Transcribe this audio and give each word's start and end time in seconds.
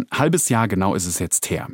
Ein 0.00 0.06
halbes 0.18 0.48
Jahr 0.48 0.66
genau 0.66 0.94
ist 0.94 1.04
es 1.04 1.18
jetzt 1.18 1.50
her. 1.50 1.68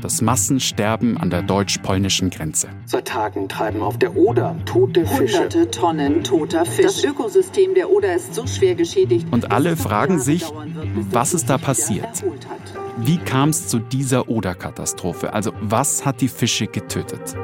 Das 0.00 0.20
Massensterben 0.20 1.16
an 1.16 1.30
der 1.30 1.42
deutsch-polnischen 1.42 2.30
Grenze. 2.30 2.68
Seit 2.84 3.06
Tagen 3.06 3.48
treiben 3.48 3.80
auf 3.80 3.96
der 3.96 4.16
Oder 4.16 4.56
tote 4.64 5.06
Fische. 5.06 5.38
Hunderte 5.38 5.70
Tonnen 5.70 6.24
toter 6.24 6.64
Fisch. 6.64 6.84
Das 6.84 7.04
Ökosystem 7.04 7.74
der 7.74 7.90
Oder 7.90 8.16
ist 8.16 8.34
so 8.34 8.44
schwer 8.48 8.74
geschädigt. 8.74 9.28
Und 9.30 9.52
alle 9.52 9.76
fragen 9.76 10.18
sich, 10.18 10.44
was 11.12 11.32
ist 11.32 11.48
da 11.48 11.58
passiert? 11.58 12.24
Wie 12.96 13.18
kam 13.18 13.50
es 13.50 13.68
zu 13.68 13.78
dieser 13.78 14.28
Oder-Katastrophe? 14.28 15.32
Also 15.34 15.52
was 15.60 16.04
hat 16.04 16.20
die 16.20 16.28
Fische 16.28 16.66
getötet? 16.66 17.36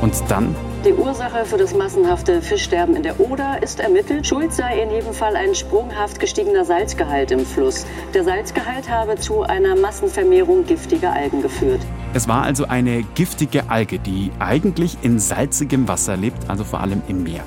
Und 0.00 0.14
dann 0.26 0.56
die 0.84 0.92
Ursache 0.92 1.44
für 1.44 1.58
das 1.58 1.74
massenhafte 1.74 2.42
Fischsterben 2.42 2.96
in 2.96 3.04
der 3.04 3.20
Oder 3.20 3.62
ist 3.62 3.78
ermittelt. 3.78 4.26
Schuld 4.26 4.52
sei 4.52 4.82
in 4.82 4.90
jedem 4.90 5.12
Fall 5.12 5.36
ein 5.36 5.54
sprunghaft 5.54 6.18
gestiegener 6.18 6.64
Salzgehalt 6.64 7.30
im 7.30 7.46
Fluss. 7.46 7.86
Der 8.14 8.24
Salzgehalt 8.24 8.90
habe 8.90 9.16
zu 9.16 9.42
einer 9.42 9.76
Massenvermehrung 9.76 10.66
giftiger 10.66 11.12
Algen 11.12 11.40
geführt. 11.40 11.80
Es 12.14 12.26
war 12.26 12.42
also 12.42 12.66
eine 12.66 13.04
giftige 13.14 13.70
Alge, 13.70 14.00
die 14.00 14.32
eigentlich 14.40 14.96
in 15.02 15.20
salzigem 15.20 15.86
Wasser 15.86 16.16
lebt, 16.16 16.50
also 16.50 16.64
vor 16.64 16.80
allem 16.80 17.02
im 17.06 17.22
Meer. 17.22 17.44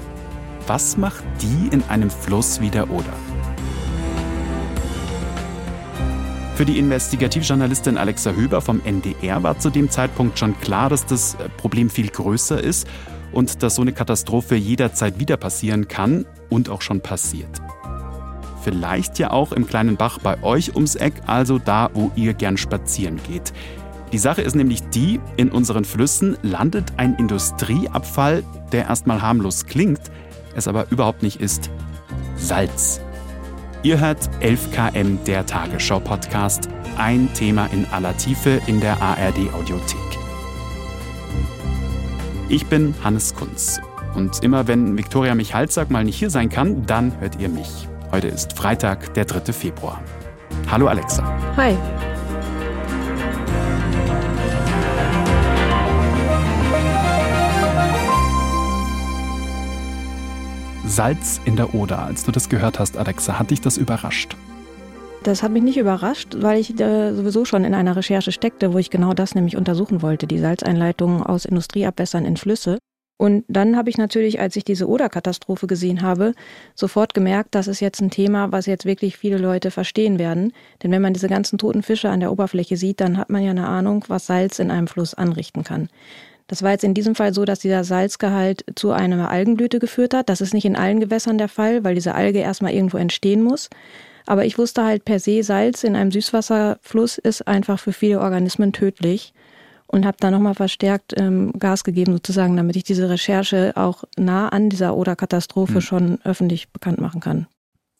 Was 0.66 0.96
macht 0.96 1.24
die 1.41 1.76
in 1.76 1.84
einem 1.90 2.10
Fluss 2.10 2.62
wie 2.62 2.70
der 2.70 2.90
Oder? 2.90 3.13
Für 6.55 6.63
die 6.63 6.80
Investigativjournalistin 6.80 7.98
Alexa 7.98 8.32
Höber 8.32 8.62
vom 8.62 8.80
NDR 8.86 9.44
war 9.44 9.60
zu 9.60 9.70
dem 9.70 9.90
Zeitpunkt 9.90 10.40
schon 10.40 10.58
klar, 10.62 10.88
dass 10.88 11.05
das 11.05 11.36
Problem 11.58 11.90
viel 11.90 12.08
größer 12.08 12.63
ist 12.63 12.88
und 13.36 13.62
dass 13.62 13.76
so 13.76 13.84
eine 13.84 13.94
Katastrophe 13.94 14.56
jederzeit 14.56 15.20
wieder 15.20 15.38
passieren 15.38 15.88
kann 15.88 16.26
und 16.50 16.70
auch 16.70 16.82
schon 16.82 17.02
passiert. 17.02 17.62
Vielleicht 18.64 19.20
ja 19.20 19.30
auch 19.30 19.52
im 19.52 19.68
kleinen 19.68 19.98
Bach 19.98 20.18
bei 20.18 20.42
euch 20.42 20.74
ums 20.74 20.96
Eck, 20.96 21.14
also 21.27 21.60
da, 21.60 21.92
wo 21.94 22.12
ihr 22.16 22.34
gern 22.34 22.58
spazieren 22.58 23.20
geht. 23.27 23.54
Die 24.12 24.18
Sache 24.18 24.42
ist 24.42 24.55
nämlich 24.55 24.82
die, 24.90 25.20
in 25.38 25.52
unseren 25.52 25.86
Flüssen 25.86 26.38
landet 26.42 26.94
ein 26.98 27.16
Industrieabfall, 27.16 28.44
der 28.72 28.86
erstmal 28.86 29.22
harmlos 29.22 29.66
klingt, 29.66 30.02
es 30.55 30.68
aber 30.68 30.88
überhaupt 30.90 31.22
nicht 31.22 31.42
ist. 31.42 31.70
Salz. 32.38 33.02
Ihr 33.84 33.99
hört 33.99 34.30
11 34.40 34.72
km 34.72 35.20
der 35.27 35.46
Tagesschau-Podcast. 35.46 36.70
Ein 36.98 37.32
Thema 37.34 37.68
in 37.68 37.86
aller 37.92 38.18
Tiefe 38.18 38.62
in 38.66 38.80
der 38.80 38.99
ARD-Audiothek. 39.02 40.05
Ich 42.48 42.68
bin 42.68 42.93
Hannes 43.04 43.34
Kunz. 43.34 43.82
Und 44.13 44.43
immer 44.43 44.68
wenn 44.68 44.96
Viktoria 44.96 45.34
Michalzack 45.34 45.90
mal 45.90 46.04
nicht 46.04 46.18
hier 46.18 46.29
sein 46.29 46.49
kann, 46.49 46.85
dann 46.85 47.20
hört 47.20 47.40
ihr 47.40 47.49
mich. 47.49 47.90
Heute 48.12 48.27
ist 48.27 48.54
Freitag, 48.54 49.15
der 49.15 49.26
3. 49.26 49.52
Februar. 49.52 49.99
Hallo 50.70 50.85
Alexa. 50.85 51.24
Hi. 51.57 51.76
Salz 60.85 61.41
in 61.46 61.55
der 61.55 61.74
Oder. 61.74 62.04
Als 62.04 62.26
du 62.26 62.32
das 62.32 62.48
gehört 62.48 62.77
hast, 62.77 62.96
Alexa, 62.96 63.40
hat 63.40 63.49
dich 63.49 63.59
das 63.59 63.77
überrascht? 63.77 64.38
Das 65.25 65.41
hat 65.41 65.51
mich 65.51 65.63
nicht 65.63 65.78
überrascht, 65.78 66.35
weil 66.38 66.59
ich 66.59 66.79
äh, 66.79 67.12
sowieso 67.16 67.45
schon 67.45 67.63
in 67.63 67.73
einer 67.73 67.95
Recherche 67.95 68.31
steckte, 68.31 68.73
wo 68.73 68.78
ich 68.78 68.91
genau 68.91 69.16
das 69.16 69.34
nämlich 69.34 69.57
untersuchen 69.57 70.03
wollte, 70.03 70.28
die 70.28 70.38
Salzeinleitungen 70.38 71.23
aus 71.23 71.45
Industrieabwässern 71.45 72.25
in 72.25 72.38
Flüsse. 72.38 72.78
Und 73.18 73.44
dann 73.47 73.75
habe 73.75 73.90
ich 73.90 73.97
natürlich, 73.97 74.40
als 74.40 74.56
ich 74.56 74.66
diese 74.66 74.88
Oder-Katastrophe 74.88 75.66
gesehen 75.66 76.03
habe, 76.03 76.34
sofort 76.75 77.16
gemerkt, 77.16 77.56
das 77.56 77.68
ist 77.68 77.79
jetzt 77.79 78.01
ein 78.01 78.12
Thema, 78.12 78.51
was 78.51 78.68
jetzt 78.68 78.85
wirklich 78.85 79.18
viele 79.18 79.40
Leute 79.40 79.72
verstehen 79.72 80.19
werden. 80.19 80.53
Denn 80.84 80.91
wenn 80.91 81.01
man 81.01 81.13
diese 81.13 81.28
ganzen 81.28 81.57
toten 81.57 81.81
Fische 81.81 82.09
an 82.09 82.19
der 82.19 82.31
Oberfläche 82.31 82.78
sieht, 82.78 83.01
dann 83.01 83.18
hat 83.18 83.31
man 83.31 83.41
ja 83.41 83.50
eine 83.50 83.68
Ahnung, 83.68 84.06
was 84.08 84.28
Salz 84.28 84.59
in 84.59 84.69
einem 84.69 84.85
Fluss 84.85 85.16
anrichten 85.16 85.64
kann. 85.64 85.90
Das 86.46 86.62
war 86.62 86.69
jetzt 86.69 86.84
in 86.84 86.94
diesem 86.94 87.16
Fall 87.16 87.34
so, 87.34 87.46
dass 87.46 87.58
dieser 87.58 87.84
Salzgehalt 87.84 88.64
zu 88.75 88.91
einer 88.91 89.31
Algenblüte 89.31 89.80
geführt 89.80 90.14
hat. 90.14 90.30
Das 90.30 90.40
ist 90.40 90.53
nicht 90.53 90.66
in 90.66 90.75
allen 90.75 91.00
Gewässern 91.00 91.40
der 91.40 91.50
Fall, 91.50 91.84
weil 91.84 91.96
diese 91.96 92.14
Alge 92.14 92.38
erstmal 92.38 92.74
irgendwo 92.74 92.97
entstehen 92.97 93.41
muss. 93.41 93.72
Aber 94.25 94.46
ich 94.46 94.58
wusste 94.58 94.84
halt 94.84 95.06
per 95.06 95.19
se, 95.19 95.44
Salz 95.44 95.84
in 95.84 95.96
einem 95.96 96.12
Süßwasserfluss 96.12 97.18
ist 97.18 97.47
einfach 97.47 97.80
für 97.80 97.94
viele 97.94 98.19
Organismen 98.19 98.74
tödlich 98.74 99.34
und 99.88 100.06
habe 100.06 100.18
da 100.19 100.31
nochmal 100.31 100.56
verstärkt 100.56 101.13
ähm, 101.18 101.53
Gas 101.59 101.84
gegeben, 101.84 102.13
sozusagen, 102.13 102.58
damit 102.58 102.75
ich 102.75 102.84
diese 102.84 103.09
Recherche 103.09 103.74
auch 103.75 104.03
nah 104.18 104.50
an 104.50 104.69
dieser 104.69 104.96
Oder-Katastrophe 104.96 105.75
hm. 105.75 105.81
schon 105.81 106.19
öffentlich 106.24 106.69
bekannt 106.69 107.00
machen 107.00 107.22
kann. 107.22 107.47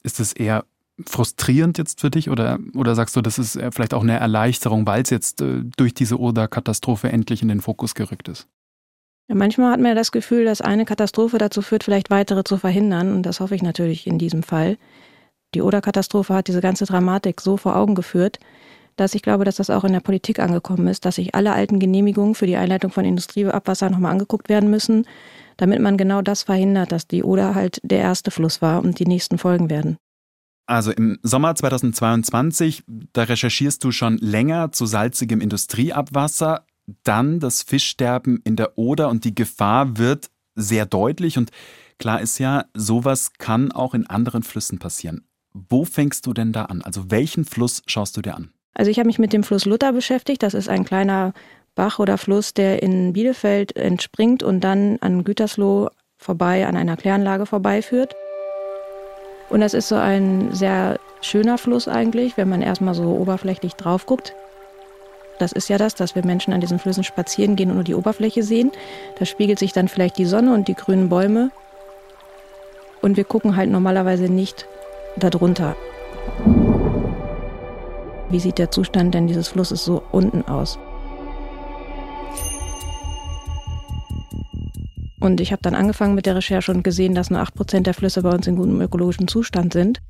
Ist 0.04 0.20
es 0.20 0.34
eher 0.34 0.66
frustrierend 1.06 1.78
jetzt 1.78 2.02
für 2.02 2.10
dich 2.10 2.30
oder, 2.30 2.58
oder 2.74 2.96
sagst 2.96 3.16
du, 3.16 3.22
das 3.22 3.38
ist 3.38 3.60
vielleicht 3.72 3.94
auch 3.94 4.04
eine 4.04 4.18
Erleichterung, 4.18 4.88
weil 4.88 5.04
es 5.04 5.10
jetzt 5.10 5.42
äh, 5.42 5.62
durch 5.78 5.94
diese 5.94 6.20
Oder-Katastrophe 6.20 7.10
endlich 7.10 7.42
in 7.42 7.50
den 7.50 7.62
Fokus 7.62 7.96
gerückt 7.96 8.30
ist? 8.30 8.48
Ja, 9.28 9.36
manchmal 9.36 9.72
hat 9.72 9.80
man 9.80 9.96
das 9.96 10.12
Gefühl, 10.12 10.46
dass 10.46 10.62
eine 10.62 10.86
Katastrophe 10.86 11.38
dazu 11.38 11.62
führt, 11.62 11.84
vielleicht 11.84 12.10
weitere 12.12 12.44
zu 12.44 12.58
verhindern. 12.58 13.14
Und 13.14 13.24
das 13.24 13.40
hoffe 13.40 13.56
ich 13.56 13.64
natürlich 13.64 14.08
in 14.08 14.20
diesem 14.20 14.44
Fall. 14.44 14.78
Die 15.56 15.62
Oder-Katastrophe 15.62 16.34
hat 16.34 16.50
diese 16.50 16.62
ganze 16.62 16.86
Dramatik 16.86 17.40
so 17.40 17.56
vor 17.56 17.78
Augen 17.78 17.96
geführt, 17.96 18.40
dass 18.98 19.16
ich 19.16 19.22
glaube, 19.22 19.46
dass 19.46 19.56
das 19.56 19.70
auch 19.70 19.86
in 19.86 19.94
der 19.94 20.02
Politik 20.02 20.40
angekommen 20.40 20.88
ist, 20.88 21.06
dass 21.06 21.16
sich 21.16 21.34
alle 21.34 21.54
alten 21.54 21.80
Genehmigungen 21.80 22.36
für 22.36 22.46
die 22.46 22.58
Einleitung 22.58 22.92
von 22.92 23.06
Industrieabwasser 23.06 23.90
nochmal 23.90 24.12
angeguckt 24.12 24.50
werden 24.50 24.70
müssen, 24.70 25.08
damit 25.58 25.82
man 25.82 25.98
genau 25.98 26.22
das 26.22 26.44
verhindert, 26.44 26.92
dass 26.92 27.08
die 27.08 27.24
Oder 27.24 27.56
halt 27.56 27.80
der 27.84 28.00
erste 28.00 28.32
Fluss 28.32 28.62
war 28.62 28.84
und 28.84 29.00
die 29.00 29.06
nächsten 29.06 29.38
Folgen 29.38 29.70
werden. 29.70 29.98
Also 30.68 30.92
im 30.92 31.20
Sommer 31.24 31.56
2022, 31.56 32.84
da 32.88 33.24
recherchierst 33.24 33.84
du 33.84 33.92
schon 33.92 34.18
länger 34.18 34.72
zu 34.72 34.86
salzigem 34.86 35.40
Industrieabwasser, 35.40 36.66
dann 37.04 37.40
das 37.40 37.64
Fischsterben 37.64 38.42
in 38.44 38.56
der 38.56 38.78
Oder 38.78 39.10
und 39.10 39.24
die 39.24 39.36
Gefahr 39.36 39.98
wird 39.98 40.30
sehr 40.56 40.86
deutlich 40.86 41.38
und 41.38 41.52
klar 41.98 42.20
ist 42.20 42.40
ja, 42.40 42.66
sowas 42.74 43.34
kann 43.38 43.72
auch 43.72 43.94
in 43.94 44.08
anderen 44.08 44.44
Flüssen 44.44 44.80
passieren. 44.80 45.26
Wo 45.70 45.86
fängst 45.86 46.26
du 46.26 46.34
denn 46.34 46.52
da 46.52 46.66
an? 46.66 46.82
Also 46.82 47.12
welchen 47.12 47.46
Fluss 47.46 47.82
schaust 47.88 48.18
du 48.18 48.22
dir 48.22 48.36
an? 48.36 48.50
Also 48.74 48.92
ich 48.92 49.00
habe 49.00 49.08
mich 49.08 49.20
mit 49.20 49.32
dem 49.32 49.44
Fluss 49.44 49.64
Luther 49.64 49.94
beschäftigt. 49.94 50.44
Das 50.44 50.54
ist 50.54 50.68
ein 50.68 50.84
kleiner 50.84 51.34
Bach 51.76 51.98
oder 52.00 52.18
Fluss, 52.18 52.54
der 52.54 52.84
in 52.84 53.14
Bielefeld 53.14 53.74
entspringt 53.78 54.44
und 54.44 54.60
dann 54.62 54.98
an 55.00 55.24
Gütersloh 55.24 55.90
vorbei, 56.18 56.68
an 56.68 56.76
einer 56.76 56.98
Kläranlage 56.98 57.46
vorbeiführt. 57.46 58.14
Und 59.50 59.62
das 59.62 59.74
ist 59.74 59.88
so 59.88 59.96
ein 59.96 60.54
sehr 60.54 61.00
schöner 61.22 61.58
Fluss 61.58 61.88
eigentlich, 61.88 62.36
wenn 62.36 62.50
man 62.50 62.62
erstmal 62.62 62.94
so 62.94 63.16
oberflächlich 63.16 63.76
drauf 63.76 64.06
guckt. 64.06 64.36
Das 65.40 65.54
ist 65.54 65.70
ja 65.70 65.78
das, 65.78 65.96
dass 65.96 66.16
wir 66.16 66.26
Menschen 66.26 66.54
an 66.54 66.60
diesen 66.60 66.80
Flüssen 66.80 67.06
spazieren 67.06 67.56
gehen 67.56 67.70
und 67.70 67.76
nur 67.76 67.84
die 67.86 67.96
Oberfläche 67.96 68.44
sehen. 68.44 68.72
Da 69.20 69.26
spiegelt 69.26 69.60
sich 69.60 69.72
dann 69.72 69.88
vielleicht 69.88 70.18
die 70.18 70.26
Sonne 70.26 70.54
und 70.54 70.68
die 70.68 70.76
grünen 70.76 71.08
Bäume. 71.08 71.52
Und 73.02 73.16
wir 73.16 73.24
gucken 73.24 73.56
halt 73.56 73.70
normalerweise 73.70 74.26
nicht 74.26 74.68
darunter. 75.18 75.76
Wie 78.30 78.40
sieht 78.40 78.58
der 78.58 78.72
Zustand 78.72 79.14
denn 79.14 79.28
dieses 79.28 79.48
Flusses 79.48 79.86
so 79.86 80.02
unten 80.12 80.42
aus? 80.44 80.80
Und 85.20 85.42
ich 85.42 85.52
habe 85.52 85.62
dann 85.62 85.76
angefangen 85.76 86.16
mit 86.16 86.26
der 86.26 86.36
Recherche 86.36 86.72
und 86.72 86.84
gesehen, 86.84 87.16
dass 87.16 87.30
nur 87.30 87.42
8% 87.42 87.82
der 87.82 87.94
Flüsse 87.94 88.22
bei 88.22 88.30
uns 88.30 88.46
in 88.46 88.58
gutem 88.58 88.80
ökologischen 88.82 89.28
Zustand 89.28 89.74
sind. 89.74 90.02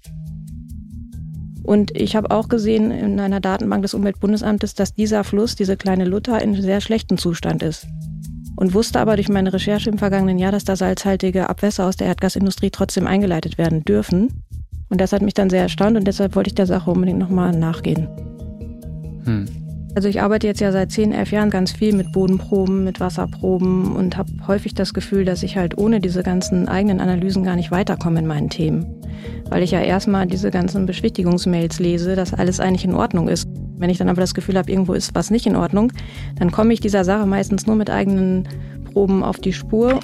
Und 1.64 1.96
ich 1.96 2.16
habe 2.16 2.32
auch 2.32 2.48
gesehen 2.48 2.92
in 2.92 3.20
einer 3.20 3.40
Datenbank 3.40 3.82
des 3.82 3.94
Umweltbundesamtes, 3.94 4.76
dass 4.76 4.94
dieser 4.94 5.24
Fluss, 5.24 5.56
diese 5.56 5.78
kleine 5.78 6.06
Luther, 6.06 6.42
in 6.42 6.62
sehr 6.62 6.82
schlechtem 6.82 7.18
Zustand 7.18 7.64
ist. 7.64 7.88
Und 8.56 8.74
wusste 8.74 9.00
aber 9.00 9.16
durch 9.16 9.30
meine 9.30 9.52
Recherche 9.52 9.90
im 9.90 9.98
vergangenen 9.98 10.38
Jahr, 10.38 10.52
dass 10.52 10.64
da 10.64 10.76
salzhaltige 10.76 11.50
Abwässer 11.50 11.88
aus 11.88 11.98
der 11.98 12.08
Erdgasindustrie 12.08 12.70
trotzdem 12.70 13.08
eingeleitet 13.08 13.58
werden 13.58 13.84
dürfen. 13.84 14.45
Und 14.90 15.02
das 15.02 15.14
hat 15.14 15.22
mich 15.22 15.34
dann 15.34 15.50
sehr 15.50 15.64
erstaunt 15.64 15.98
und 15.98 16.06
deshalb 16.06 16.36
wollte 16.36 16.50
ich 16.50 16.56
der 16.56 16.68
Sache 16.68 16.92
unbedingt 16.92 17.20
nochmal 17.20 17.52
nachgehen. 17.52 18.08
Hm. 19.26 19.46
Also 19.96 20.10
ich 20.10 20.22
arbeite 20.22 20.46
jetzt 20.46 20.60
ja 20.60 20.74
seit 20.74 20.92
10, 20.92 21.14
11 21.14 21.32
Jahren 21.32 21.50
ganz 21.50 21.72
viel 21.72 21.96
mit 21.96 22.12
Bodenproben, 22.12 22.84
mit 22.84 23.00
Wasserproben 23.00 23.96
und 23.96 24.18
habe 24.18 24.30
häufig 24.46 24.74
das 24.74 24.94
Gefühl, 24.94 25.24
dass 25.24 25.42
ich 25.42 25.56
halt 25.56 25.78
ohne 25.78 26.02
diese 26.02 26.22
ganzen 26.22 26.68
eigenen 26.68 27.00
Analysen 27.00 27.46
gar 27.46 27.56
nicht 27.56 27.72
weiterkomme 27.72 28.20
in 28.20 28.28
meinen 28.28 28.50
Themen. 28.50 28.86
Weil 29.50 29.64
ich 29.64 29.72
ja 29.72 29.80
erstmal 29.80 30.28
diese 30.28 30.52
ganzen 30.52 30.86
Beschwichtigungsmails 30.86 31.80
lese, 31.80 32.18
dass 32.18 32.34
alles 32.34 32.60
eigentlich 32.60 32.84
in 32.84 32.94
Ordnung 32.94 33.30
ist. 33.30 33.48
Wenn 33.78 33.90
ich 33.90 33.98
dann 33.98 34.10
aber 34.10 34.20
das 34.20 34.34
Gefühl 34.34 34.58
habe, 34.58 34.70
irgendwo 34.70 34.94
ist 34.94 35.16
was 35.16 35.32
nicht 35.32 35.48
in 35.48 35.56
Ordnung, 35.56 35.94
dann 36.38 36.52
komme 36.52 36.74
ich 36.74 36.82
dieser 36.82 37.06
Sache 37.06 37.26
meistens 37.26 37.66
nur 37.66 37.78
mit 37.78 37.90
eigenen 37.90 38.50
Proben 38.92 39.24
auf 39.24 39.38
die 39.38 39.54
Spur. 39.54 40.02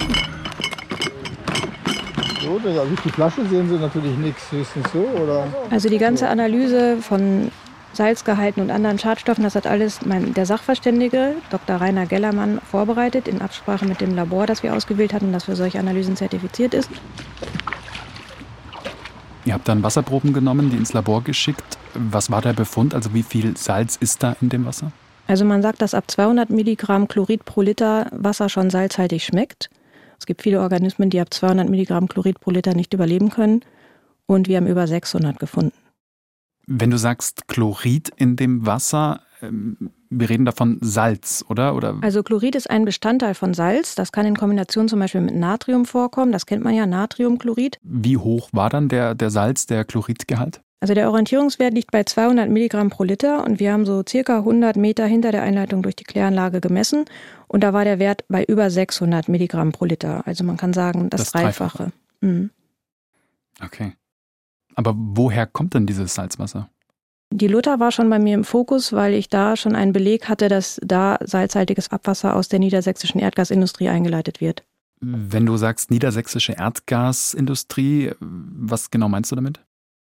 So, 2.60 2.68
also 2.68 2.84
durch 2.84 3.00
die 3.00 3.10
Flasche 3.10 3.46
sehen 3.46 3.68
Sie 3.68 3.76
natürlich 3.76 4.16
nichts, 4.18 4.52
höchstens 4.52 4.86
so, 4.92 4.98
oder? 4.98 5.46
Also 5.70 5.88
die 5.88 5.98
ganze 5.98 6.28
Analyse 6.28 6.98
von 6.98 7.50
Salzgehalten 7.94 8.62
und 8.62 8.70
anderen 8.70 8.98
Schadstoffen, 8.98 9.44
das 9.44 9.54
hat 9.54 9.66
alles 9.66 10.00
mein, 10.04 10.34
der 10.34 10.46
Sachverständige, 10.46 11.36
Dr. 11.50 11.76
Rainer 11.76 12.06
Gellermann, 12.06 12.60
vorbereitet, 12.70 13.28
in 13.28 13.40
Absprache 13.40 13.86
mit 13.86 14.00
dem 14.00 14.14
Labor, 14.14 14.46
das 14.46 14.62
wir 14.62 14.74
ausgewählt 14.74 15.12
hatten, 15.12 15.32
das 15.32 15.44
für 15.44 15.56
solche 15.56 15.78
Analysen 15.78 16.16
zertifiziert 16.16 16.74
ist. 16.74 16.90
Ihr 19.44 19.54
habt 19.54 19.68
dann 19.68 19.82
Wasserproben 19.82 20.32
genommen, 20.32 20.70
die 20.70 20.76
ins 20.76 20.92
Labor 20.92 21.22
geschickt. 21.22 21.78
Was 21.94 22.30
war 22.30 22.42
der 22.42 22.52
Befund? 22.52 22.94
Also 22.94 23.12
wie 23.12 23.22
viel 23.22 23.56
Salz 23.56 23.96
ist 23.96 24.22
da 24.22 24.36
in 24.40 24.48
dem 24.48 24.64
Wasser? 24.64 24.92
Also 25.26 25.44
man 25.44 25.62
sagt, 25.62 25.82
dass 25.82 25.94
ab 25.94 26.10
200 26.10 26.50
Milligramm 26.50 27.08
Chlorid 27.08 27.44
pro 27.44 27.62
Liter 27.62 28.08
Wasser 28.12 28.48
schon 28.48 28.70
salzhaltig 28.70 29.24
schmeckt. 29.24 29.70
Es 30.22 30.26
gibt 30.26 30.42
viele 30.42 30.60
Organismen, 30.60 31.10
die 31.10 31.18
ab 31.18 31.34
200 31.34 31.68
Milligramm 31.68 32.06
Chlorid 32.06 32.38
pro 32.38 32.52
Liter 32.52 32.74
nicht 32.74 32.94
überleben 32.94 33.30
können. 33.30 33.64
Und 34.26 34.46
wir 34.46 34.56
haben 34.56 34.68
über 34.68 34.86
600 34.86 35.36
gefunden. 35.36 35.72
Wenn 36.68 36.92
du 36.92 36.96
sagst 36.96 37.48
Chlorid 37.48 38.10
in 38.14 38.36
dem 38.36 38.64
Wasser, 38.64 39.22
ähm, 39.42 39.90
wir 40.10 40.30
reden 40.30 40.44
davon 40.44 40.78
Salz, 40.80 41.44
oder? 41.48 41.74
oder? 41.74 41.98
Also 42.02 42.22
Chlorid 42.22 42.54
ist 42.54 42.70
ein 42.70 42.84
Bestandteil 42.84 43.34
von 43.34 43.52
Salz. 43.52 43.96
Das 43.96 44.12
kann 44.12 44.24
in 44.24 44.36
Kombination 44.36 44.88
zum 44.88 45.00
Beispiel 45.00 45.22
mit 45.22 45.34
Natrium 45.34 45.86
vorkommen. 45.86 46.30
Das 46.30 46.46
kennt 46.46 46.62
man 46.62 46.72
ja, 46.72 46.86
Natriumchlorid. 46.86 47.80
Wie 47.82 48.16
hoch 48.16 48.48
war 48.52 48.70
dann 48.70 48.88
der, 48.88 49.16
der 49.16 49.30
Salz, 49.30 49.66
der 49.66 49.84
Chloridgehalt? 49.84 50.61
Also 50.82 50.94
der 50.94 51.08
Orientierungswert 51.08 51.74
liegt 51.74 51.92
bei 51.92 52.02
200 52.02 52.50
Milligramm 52.50 52.90
pro 52.90 53.04
Liter 53.04 53.44
und 53.44 53.60
wir 53.60 53.72
haben 53.72 53.86
so 53.86 54.02
circa 54.06 54.38
100 54.38 54.76
Meter 54.76 55.06
hinter 55.06 55.30
der 55.30 55.44
Einleitung 55.44 55.80
durch 55.80 55.94
die 55.94 56.02
Kläranlage 56.02 56.60
gemessen 56.60 57.04
und 57.46 57.62
da 57.62 57.72
war 57.72 57.84
der 57.84 58.00
Wert 58.00 58.24
bei 58.26 58.42
über 58.42 58.68
600 58.68 59.28
Milligramm 59.28 59.70
pro 59.70 59.84
Liter. 59.84 60.26
Also 60.26 60.42
man 60.42 60.56
kann 60.56 60.72
sagen, 60.72 61.08
das, 61.08 61.20
das 61.20 61.30
Dreifache. 61.30 61.78
Dreifache. 61.78 61.92
Mhm. 62.22 62.50
Okay. 63.64 63.92
Aber 64.74 64.96
woher 64.96 65.46
kommt 65.46 65.74
denn 65.74 65.86
dieses 65.86 66.16
Salzwasser? 66.16 66.68
Die 67.30 67.46
Luther 67.46 67.78
war 67.78 67.92
schon 67.92 68.10
bei 68.10 68.18
mir 68.18 68.34
im 68.34 68.42
Fokus, 68.42 68.92
weil 68.92 69.14
ich 69.14 69.28
da 69.28 69.54
schon 69.54 69.76
einen 69.76 69.92
Beleg 69.92 70.28
hatte, 70.28 70.48
dass 70.48 70.80
da 70.82 71.16
salzhaltiges 71.22 71.92
Abwasser 71.92 72.34
aus 72.34 72.48
der 72.48 72.58
niedersächsischen 72.58 73.20
Erdgasindustrie 73.20 73.88
eingeleitet 73.88 74.40
wird. 74.40 74.64
Wenn 75.00 75.46
du 75.46 75.56
sagst 75.56 75.92
niedersächsische 75.92 76.54
Erdgasindustrie, 76.54 78.14
was 78.18 78.90
genau 78.90 79.08
meinst 79.08 79.30
du 79.30 79.36
damit? 79.36 79.60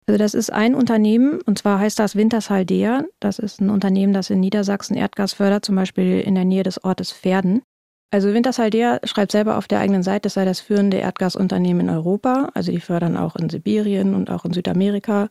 Also 0.06 0.19
das 0.19 0.35
ist 0.35 0.53
ein 0.53 0.75
Unternehmen, 0.75 1.41
und 1.47 1.59
zwar 1.59 1.79
heißt 1.79 1.99
das 1.99 2.15
Wintershaldea. 2.15 3.05
Das 3.21 3.39
ist 3.39 3.61
ein 3.61 3.71
Unternehmen, 3.71 4.12
das 4.12 4.29
in 4.29 4.41
Niedersachsen 4.41 4.97
Erdgas 4.97 5.33
fördert, 5.33 5.65
zum 5.65 5.77
Beispiel 5.77 6.21
in 6.21 6.35
der 6.35 6.45
Nähe 6.45 6.62
des 6.62 6.85
Ortes 6.85 7.11
Pferden. 7.11 7.62
Also 8.11 8.33
Wintershaldea 8.33 9.01
schreibt 9.05 9.33
selber 9.33 9.56
auf 9.56 9.67
der 9.67 9.81
eigenen 9.81 10.03
Seite, 10.03 10.29
es 10.29 10.35
sei 10.35 10.45
das 10.45 10.61
führende 10.61 10.99
Erdgasunternehmen 10.99 11.89
in 11.89 11.95
Europa. 11.95 12.51
Also 12.55 12.71
die 12.71 12.81
fördern 12.81 13.17
auch 13.17 13.35
in 13.35 13.49
Sibirien 13.49 14.15
und 14.15 14.31
auch 14.31 14.45
in 14.45 14.53
Südamerika 14.53 15.29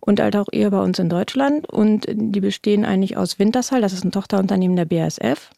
und 0.00 0.18
halt 0.18 0.34
auch 0.34 0.48
eher 0.50 0.70
bei 0.70 0.80
uns 0.80 0.98
in 0.98 1.10
Deutschland. 1.10 1.68
Und 1.68 2.06
die 2.08 2.40
bestehen 2.40 2.86
eigentlich 2.86 3.18
aus 3.18 3.38
Wintershall, 3.38 3.82
das 3.82 3.92
ist 3.92 4.04
ein 4.04 4.12
Tochterunternehmen 4.12 4.76
der 4.76 4.86
BASF. 4.86 5.50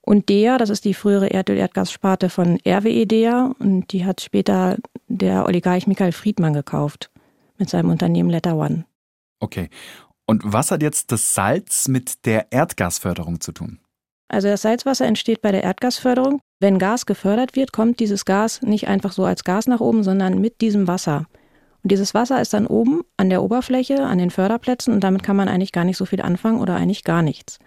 Und 0.00 0.28
DEA, 0.28 0.58
das 0.58 0.70
ist 0.70 0.84
die 0.84 0.94
frühere 0.94 1.30
Erdöl-Erdgassparte 1.30 2.30
von 2.30 2.58
RWE 2.66 3.06
DEA 3.06 3.54
und 3.58 3.92
die 3.92 4.06
hat 4.06 4.20
später 4.20 4.76
der 5.08 5.44
Oligarch 5.44 5.86
Michael 5.86 6.12
Friedmann 6.12 6.54
gekauft 6.54 7.10
mit 7.60 7.70
seinem 7.70 7.90
Unternehmen 7.90 8.30
Letter 8.30 8.56
One. 8.56 8.84
Okay. 9.38 9.68
Und 10.26 10.42
was 10.44 10.70
hat 10.70 10.82
jetzt 10.82 11.12
das 11.12 11.34
Salz 11.34 11.88
mit 11.88 12.26
der 12.26 12.52
Erdgasförderung 12.52 13.40
zu 13.40 13.52
tun? 13.52 13.78
Also 14.28 14.48
das 14.48 14.62
Salzwasser 14.62 15.06
entsteht 15.06 15.42
bei 15.42 15.50
der 15.50 15.64
Erdgasförderung. 15.64 16.40
Wenn 16.60 16.78
Gas 16.78 17.06
gefördert 17.06 17.56
wird, 17.56 17.72
kommt 17.72 17.98
dieses 17.98 18.24
Gas 18.24 18.62
nicht 18.62 18.86
einfach 18.86 19.12
so 19.12 19.24
als 19.24 19.44
Gas 19.44 19.66
nach 19.66 19.80
oben, 19.80 20.04
sondern 20.04 20.40
mit 20.40 20.60
diesem 20.60 20.86
Wasser. 20.86 21.26
Und 21.82 21.90
dieses 21.90 22.14
Wasser 22.14 22.40
ist 22.40 22.52
dann 22.52 22.66
oben 22.66 23.02
an 23.16 23.30
der 23.30 23.42
Oberfläche, 23.42 24.04
an 24.04 24.18
den 24.18 24.30
Förderplätzen 24.30 24.92
und 24.94 25.02
damit 25.02 25.22
kann 25.22 25.36
man 25.36 25.48
eigentlich 25.48 25.72
gar 25.72 25.84
nicht 25.84 25.96
so 25.96 26.04
viel 26.04 26.20
anfangen 26.20 26.60
oder 26.60 26.76
eigentlich 26.76 27.04
gar 27.04 27.22
nichts. 27.22 27.58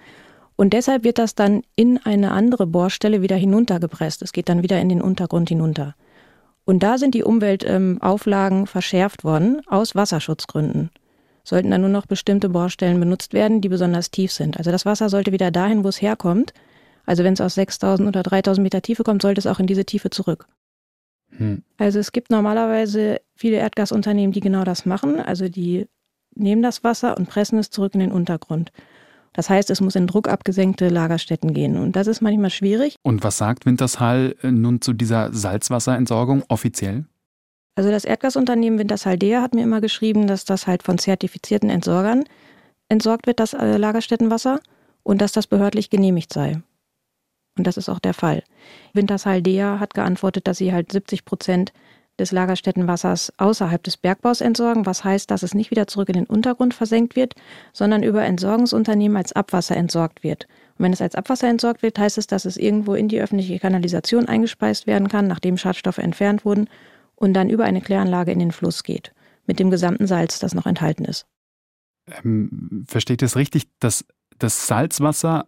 Und 0.56 0.74
deshalb 0.74 1.04
wird 1.04 1.18
das 1.18 1.36
dann 1.36 1.64
in 1.76 1.98
eine 2.06 2.32
andere 2.32 2.68
Bohrstelle 2.68 3.22
wieder 3.22 3.36
hinuntergepresst. 3.36 4.22
Es 4.22 4.32
geht 4.32 4.50
dann 4.50 4.64
wieder 4.64 4.80
in 4.80 4.90
den 4.90 5.02
Untergrund 5.02 5.50
hinunter. 5.50 5.96
Und 6.66 6.82
da 6.82 6.98
sind 6.98 7.14
die 7.14 7.24
Umweltauflagen 7.24 8.60
ähm, 8.60 8.68
verschärft 8.68 9.24
worden 9.24 9.62
aus 9.68 9.96
Wasserschutzgründen. 9.96 10.92
Sollten 11.44 11.72
dann 11.72 11.82
nur 11.82 11.90
noch 11.90 12.06
bestimmte 12.06 12.48
Bohrstellen 12.50 13.00
benutzt 13.00 13.34
werden, 13.34 13.60
die 13.60 13.70
besonders 13.70 14.12
tief 14.12 14.32
sind. 14.32 14.58
Also 14.58 14.72
das 14.72 14.86
Wasser 14.86 15.10
sollte 15.10 15.34
wieder 15.34 15.52
dahin, 15.52 15.84
wo 15.84 15.90
es 15.90 16.02
herkommt. 16.02 16.54
Also 17.06 17.26
wenn 17.26 17.34
es 17.34 17.42
aus 17.42 17.56
6000 17.56 18.08
oder 18.08 18.24
3000 18.24 18.64
Meter 18.64 18.82
Tiefe 18.82 19.04
kommt, 19.04 19.22
sollte 19.22 19.40
es 19.40 19.48
auch 19.48 19.60
in 19.60 19.68
diese 19.68 19.84
Tiefe 19.84 20.10
zurück. 20.10 20.48
Hm. 21.38 21.64
Also 21.78 22.00
es 22.00 22.14
gibt 22.14 22.30
normalerweise 22.30 23.20
viele 23.36 23.58
Erdgasunternehmen, 23.58 24.32
die 24.32 24.40
genau 24.40 24.64
das 24.64 24.86
machen. 24.86 25.20
Also 25.20 25.50
die 25.50 25.88
nehmen 26.36 26.62
das 26.62 26.84
Wasser 26.84 27.18
und 27.18 27.30
pressen 27.30 27.60
es 27.60 27.70
zurück 27.70 27.94
in 27.94 28.00
den 28.00 28.12
Untergrund. 28.12 28.72
Das 29.34 29.50
heißt, 29.50 29.70
es 29.70 29.82
muss 29.82 29.96
in 29.96 30.08
druckabgesenkte 30.08 30.90
Lagerstätten 30.90 31.54
gehen. 31.54 31.78
Und 31.78 31.96
das 31.96 32.08
ist 32.08 32.22
manchmal 32.22 32.52
schwierig. 32.52 32.96
Und 33.02 33.24
was 33.24 33.38
sagt 33.38 33.66
Wintershall 33.66 34.36
äh, 34.44 34.52
nun 34.52 34.82
zu 34.82 34.94
dieser 34.94 35.34
Salzwasserentsorgung 35.34 36.44
offiziell? 36.48 37.06
Also 37.76 37.90
das 37.90 38.06
Erdgasunternehmen 38.06 38.78
Wintershall-Dea 38.78 39.42
hat 39.42 39.56
mir 39.56 39.64
immer 39.64 39.82
geschrieben, 39.82 40.28
dass 40.28 40.46
das 40.46 40.68
halt 40.68 40.84
von 40.84 41.00
zertifizierten 41.00 41.72
Entsorgern 41.72 42.24
entsorgt 42.88 43.26
wird, 43.26 43.40
das 43.40 43.54
äh, 43.54 43.78
Lagerstättenwasser, 43.78 44.60
und 45.02 45.22
dass 45.22 45.32
das 45.32 45.48
behördlich 45.48 45.90
genehmigt 45.90 46.32
sei. 46.32 46.62
Und 47.58 47.68
das 47.68 47.78
ist 47.78 47.90
auch 47.90 48.00
der 48.00 48.14
Fall. 48.14 48.44
Wintershall-Dea 48.94 49.80
hat 49.80 49.94
geantwortet, 49.94 50.48
dass 50.48 50.58
sie 50.58 50.72
halt 50.72 50.92
70 50.92 51.26
Prozent 51.26 51.74
des 52.20 52.32
Lagerstättenwassers 52.32 53.34
außerhalb 53.38 53.82
des 53.84 53.98
Bergbaus 53.98 54.42
entsorgen, 54.42 54.86
was 54.86 55.04
heißt, 55.04 55.32
dass 55.32 55.44
es 55.44 55.54
nicht 55.54 55.72
wieder 55.72 55.88
zurück 55.88 56.10
in 56.10 56.16
den 56.16 56.26
Untergrund 56.26 56.74
versenkt 56.74 57.16
wird, 57.16 57.34
sondern 57.74 58.04
über 58.04 58.24
Entsorgungsunternehmen 58.24 59.18
als 59.18 59.34
Abwasser 59.34 59.76
entsorgt 59.76 60.24
wird. 60.24 60.48
Und 60.78 60.86
wenn 60.86 60.94
es 60.94 61.02
als 61.02 61.16
Abwasser 61.16 61.48
entsorgt 61.48 61.82
wird, 61.82 61.98
heißt 61.98 62.18
es, 62.18 62.28
dass 62.28 62.46
es 62.46 62.58
irgendwo 62.58 62.94
in 62.94 63.08
die 63.08 63.20
öffentliche 63.20 63.60
Kanalisation 63.60 64.28
eingespeist 64.28 64.86
werden 64.86 65.08
kann, 65.08 65.28
nachdem 65.28 65.58
Schadstoffe 65.58 65.98
entfernt 65.98 66.46
wurden, 66.46 66.70
und 67.16 67.34
dann 67.34 67.50
über 67.50 67.64
eine 67.64 67.82
Kläranlage 67.82 68.32
in 68.32 68.40
den 68.40 68.52
Fluss 68.52 68.84
geht, 68.84 69.14
mit 69.46 69.60
dem 69.60 69.70
gesamten 69.70 70.08
Salz, 70.08 70.40
das 70.40 70.54
noch 70.54 70.66
enthalten 70.66 71.06
ist. 71.06 71.26
Ähm, 72.24 72.86
versteht 72.88 73.22
ihr 73.22 73.28
es 73.28 73.36
richtig, 73.36 73.68
dass 73.80 74.06
das 74.40 74.68
Salzwasser 74.68 75.48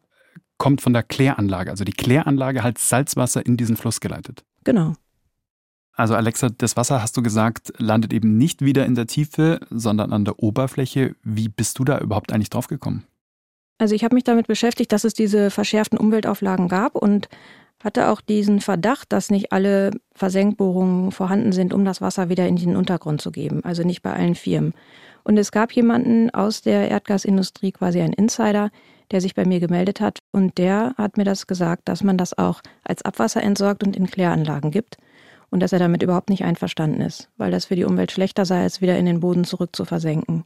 kommt 0.58 0.82
von 0.82 0.94
der 0.94 1.04
Kläranlage. 1.04 1.70
Also 1.70 1.84
die 1.84 1.92
Kläranlage 1.92 2.64
hat 2.64 2.78
Salzwasser 2.78 3.46
in 3.46 3.58
diesen 3.58 3.76
Fluss 3.76 4.00
geleitet. 4.00 4.44
Genau. 4.64 4.94
Also 5.96 6.14
Alexa, 6.16 6.50
das 6.50 6.76
Wasser, 6.76 7.02
hast 7.02 7.16
du 7.16 7.24
gesagt, 7.24 7.74
landet 7.78 8.12
eben 8.12 8.38
nicht 8.38 8.62
wieder 8.62 8.86
in 8.86 8.96
der 8.96 9.08
Tiefe, 9.08 9.62
sondern 9.70 10.12
an 10.12 10.26
der 10.26 10.40
Oberfläche. 10.40 11.16
Wie 11.24 11.48
bist 11.48 11.80
du 11.80 11.86
da 11.86 12.00
überhaupt 12.00 12.34
eigentlich 12.34 12.50
drauf 12.50 12.68
gekommen? 12.68 13.06
Also 13.78 13.96
ich 13.96 14.04
habe 14.04 14.16
mich 14.16 14.26
damit 14.26 14.48
beschäftigt, 14.48 14.92
dass 14.92 15.04
es 15.04 15.14
diese 15.14 15.50
verschärften 15.52 15.98
Umweltauflagen 15.98 16.68
gab 16.68 16.96
und 16.96 17.30
hatte 17.84 18.10
auch 18.10 18.22
diesen 18.22 18.62
Verdacht, 18.62 19.12
dass 19.12 19.30
nicht 19.30 19.52
alle 19.52 19.92
Versenkbohrungen 20.14 21.12
vorhanden 21.12 21.52
sind, 21.52 21.74
um 21.74 21.86
das 21.86 22.02
Wasser 22.02 22.30
wieder 22.30 22.48
in 22.48 22.56
den 22.56 22.76
Untergrund 22.76 23.22
zu 23.22 23.32
geben. 23.32 23.64
Also 23.64 23.84
nicht 23.84 24.02
bei 24.02 24.14
allen 24.14 24.36
Firmen. 24.36 24.74
Und 25.24 25.38
es 25.38 25.52
gab 25.52 25.72
jemanden 25.72 26.30
aus 26.30 26.62
der 26.62 26.90
Erdgasindustrie, 26.90 27.72
quasi 27.72 28.02
ein 28.02 28.14
Insider, 28.14 28.70
der 29.12 29.22
sich 29.22 29.36
bei 29.36 29.46
mir 29.46 29.60
gemeldet 29.60 30.02
hat. 30.02 30.20
Und 30.32 30.58
der 30.58 30.94
hat 30.98 31.18
mir 31.18 31.26
das 31.26 31.48
gesagt, 31.48 31.84
dass 31.86 32.04
man 32.04 32.18
das 32.18 32.38
auch 32.38 32.62
als 32.84 33.02
Abwasser 33.04 33.42
entsorgt 33.44 33.84
und 33.84 33.96
in 33.96 34.08
Kläranlagen 34.08 34.72
gibt. 34.72 34.98
Und 35.56 35.62
dass 35.62 35.72
er 35.72 35.80
damit 35.80 36.04
überhaupt 36.04 36.30
nicht 36.30 36.44
einverstanden 36.44 37.00
ist, 37.00 37.30
weil 37.38 37.50
das 37.50 37.64
für 37.64 37.78
die 37.78 37.86
Umwelt 37.86 38.12
schlechter 38.12 38.44
sei, 38.44 38.62
als 38.64 38.82
wieder 38.82 39.00
in 39.00 39.06
den 39.06 39.22
Boden 39.22 39.46
zurück 39.46 39.74
zu 39.74 39.86
versenken. 39.86 40.44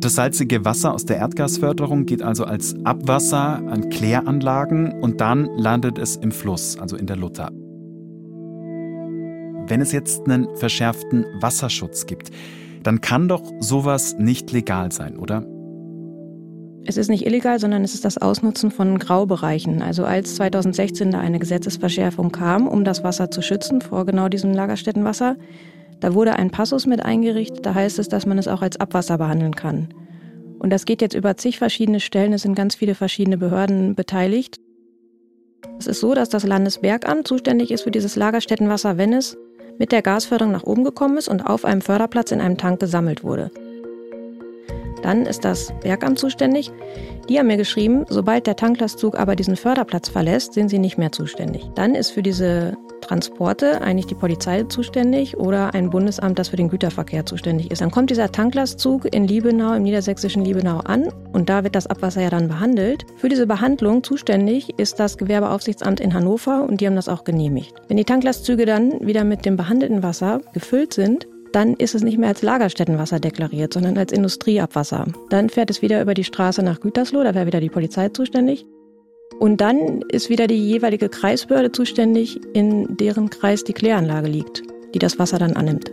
Das 0.00 0.14
salzige 0.14 0.64
Wasser 0.64 0.94
aus 0.94 1.04
der 1.04 1.18
Erdgasförderung 1.18 2.06
geht 2.06 2.22
also 2.22 2.46
als 2.46 2.74
Abwasser 2.86 3.58
an 3.68 3.90
Kläranlagen 3.90 4.98
und 5.02 5.20
dann 5.20 5.44
landet 5.58 5.98
es 5.98 6.16
im 6.16 6.32
Fluss, 6.32 6.78
also 6.78 6.96
in 6.96 7.06
der 7.06 7.16
Lutter. 7.16 7.50
Wenn 9.68 9.82
es 9.82 9.92
jetzt 9.92 10.24
einen 10.24 10.48
verschärften 10.56 11.26
Wasserschutz 11.38 12.06
gibt, 12.06 12.30
dann 12.82 13.02
kann 13.02 13.28
doch 13.28 13.42
sowas 13.60 14.16
nicht 14.18 14.52
legal 14.52 14.90
sein, 14.90 15.18
oder? 15.18 15.44
Es 16.86 16.96
ist 16.96 17.08
nicht 17.08 17.26
illegal, 17.26 17.58
sondern 17.58 17.84
es 17.84 17.94
ist 17.94 18.04
das 18.04 18.18
Ausnutzen 18.18 18.70
von 18.70 18.98
Graubereichen. 18.98 19.82
Also 19.82 20.04
als 20.04 20.36
2016 20.36 21.10
da 21.10 21.20
eine 21.20 21.38
Gesetzesverschärfung 21.38 22.32
kam, 22.32 22.66
um 22.66 22.84
das 22.84 23.04
Wasser 23.04 23.30
zu 23.30 23.42
schützen 23.42 23.80
vor 23.80 24.06
genau 24.06 24.28
diesem 24.28 24.54
Lagerstättenwasser, 24.54 25.36
da 26.00 26.14
wurde 26.14 26.34
ein 26.34 26.50
Passus 26.50 26.86
mit 26.86 27.04
eingerichtet, 27.04 27.66
da 27.66 27.74
heißt 27.74 27.98
es, 27.98 28.08
dass 28.08 28.24
man 28.24 28.38
es 28.38 28.48
auch 28.48 28.62
als 28.62 28.80
Abwasser 28.80 29.18
behandeln 29.18 29.54
kann. 29.54 29.88
Und 30.58 30.70
das 30.70 30.86
geht 30.86 31.02
jetzt 31.02 31.14
über 31.14 31.36
zig 31.36 31.58
verschiedene 31.58 32.00
Stellen, 32.00 32.32
es 32.32 32.42
sind 32.42 32.54
ganz 32.54 32.74
viele 32.74 32.94
verschiedene 32.94 33.36
Behörden 33.36 33.94
beteiligt. 33.94 34.58
Es 35.78 35.86
ist 35.86 36.00
so, 36.00 36.14
dass 36.14 36.30
das 36.30 36.44
Landesbergamt 36.44 37.28
zuständig 37.28 37.70
ist 37.70 37.82
für 37.82 37.90
dieses 37.90 38.16
Lagerstättenwasser, 38.16 38.96
wenn 38.96 39.12
es 39.12 39.36
mit 39.78 39.92
der 39.92 40.02
Gasförderung 40.02 40.52
nach 40.52 40.64
oben 40.64 40.84
gekommen 40.84 41.18
ist 41.18 41.28
und 41.28 41.42
auf 41.42 41.64
einem 41.64 41.80
Förderplatz 41.80 42.32
in 42.32 42.40
einem 42.40 42.58
Tank 42.58 42.80
gesammelt 42.80 43.22
wurde. 43.22 43.50
Dann 45.02 45.26
ist 45.26 45.44
das 45.44 45.72
Bergamt 45.82 46.18
zuständig. 46.18 46.70
Die 47.28 47.38
haben 47.38 47.46
mir 47.46 47.56
geschrieben, 47.56 48.04
sobald 48.08 48.46
der 48.46 48.56
Tanklastzug 48.56 49.18
aber 49.18 49.36
diesen 49.36 49.56
Förderplatz 49.56 50.08
verlässt, 50.08 50.54
sind 50.54 50.68
sie 50.68 50.78
nicht 50.78 50.98
mehr 50.98 51.12
zuständig. 51.12 51.68
Dann 51.74 51.94
ist 51.94 52.10
für 52.10 52.22
diese 52.22 52.76
Transporte 53.00 53.80
eigentlich 53.80 54.06
die 54.06 54.14
Polizei 54.14 54.62
zuständig 54.64 55.36
oder 55.36 55.74
ein 55.74 55.90
Bundesamt, 55.90 56.38
das 56.38 56.48
für 56.48 56.56
den 56.56 56.68
Güterverkehr 56.68 57.26
zuständig 57.26 57.70
ist. 57.70 57.80
Dann 57.80 57.90
kommt 57.90 58.10
dieser 58.10 58.30
Tanklastzug 58.30 59.12
in 59.12 59.26
Liebenau, 59.26 59.74
im 59.74 59.82
niedersächsischen 59.82 60.44
Liebenau 60.44 60.78
an 60.78 61.08
und 61.32 61.48
da 61.48 61.64
wird 61.64 61.74
das 61.74 61.86
Abwasser 61.86 62.22
ja 62.22 62.30
dann 62.30 62.48
behandelt. 62.48 63.06
Für 63.16 63.28
diese 63.28 63.46
Behandlung 63.46 64.04
zuständig 64.04 64.78
ist 64.78 65.00
das 65.00 65.18
Gewerbeaufsichtsamt 65.18 66.00
in 66.00 66.14
Hannover 66.14 66.64
und 66.68 66.80
die 66.80 66.86
haben 66.86 66.96
das 66.96 67.08
auch 67.08 67.24
genehmigt. 67.24 67.74
Wenn 67.88 67.96
die 67.96 68.04
Tanklastzüge 68.04 68.66
dann 68.66 69.04
wieder 69.04 69.24
mit 69.24 69.44
dem 69.44 69.56
behandelten 69.56 70.02
Wasser 70.02 70.40
gefüllt 70.52 70.94
sind, 70.94 71.26
dann 71.52 71.74
ist 71.74 71.94
es 71.94 72.02
nicht 72.02 72.18
mehr 72.18 72.28
als 72.28 72.42
Lagerstättenwasser 72.42 73.20
deklariert, 73.20 73.74
sondern 73.74 73.98
als 73.98 74.12
Industrieabwasser. 74.12 75.06
Dann 75.30 75.48
fährt 75.48 75.70
es 75.70 75.82
wieder 75.82 76.00
über 76.00 76.14
die 76.14 76.24
Straße 76.24 76.62
nach 76.62 76.80
Gütersloh, 76.80 77.24
da 77.24 77.34
wäre 77.34 77.46
wieder 77.46 77.60
die 77.60 77.70
Polizei 77.70 78.08
zuständig. 78.10 78.64
Und 79.38 79.60
dann 79.60 80.02
ist 80.02 80.28
wieder 80.28 80.46
die 80.46 80.68
jeweilige 80.68 81.08
Kreisbehörde 81.08 81.72
zuständig, 81.72 82.40
in 82.54 82.96
deren 82.96 83.30
Kreis 83.30 83.64
die 83.64 83.72
Kläranlage 83.72 84.28
liegt, 84.28 84.62
die 84.94 84.98
das 84.98 85.18
Wasser 85.18 85.38
dann 85.38 85.54
annimmt. 85.54 85.90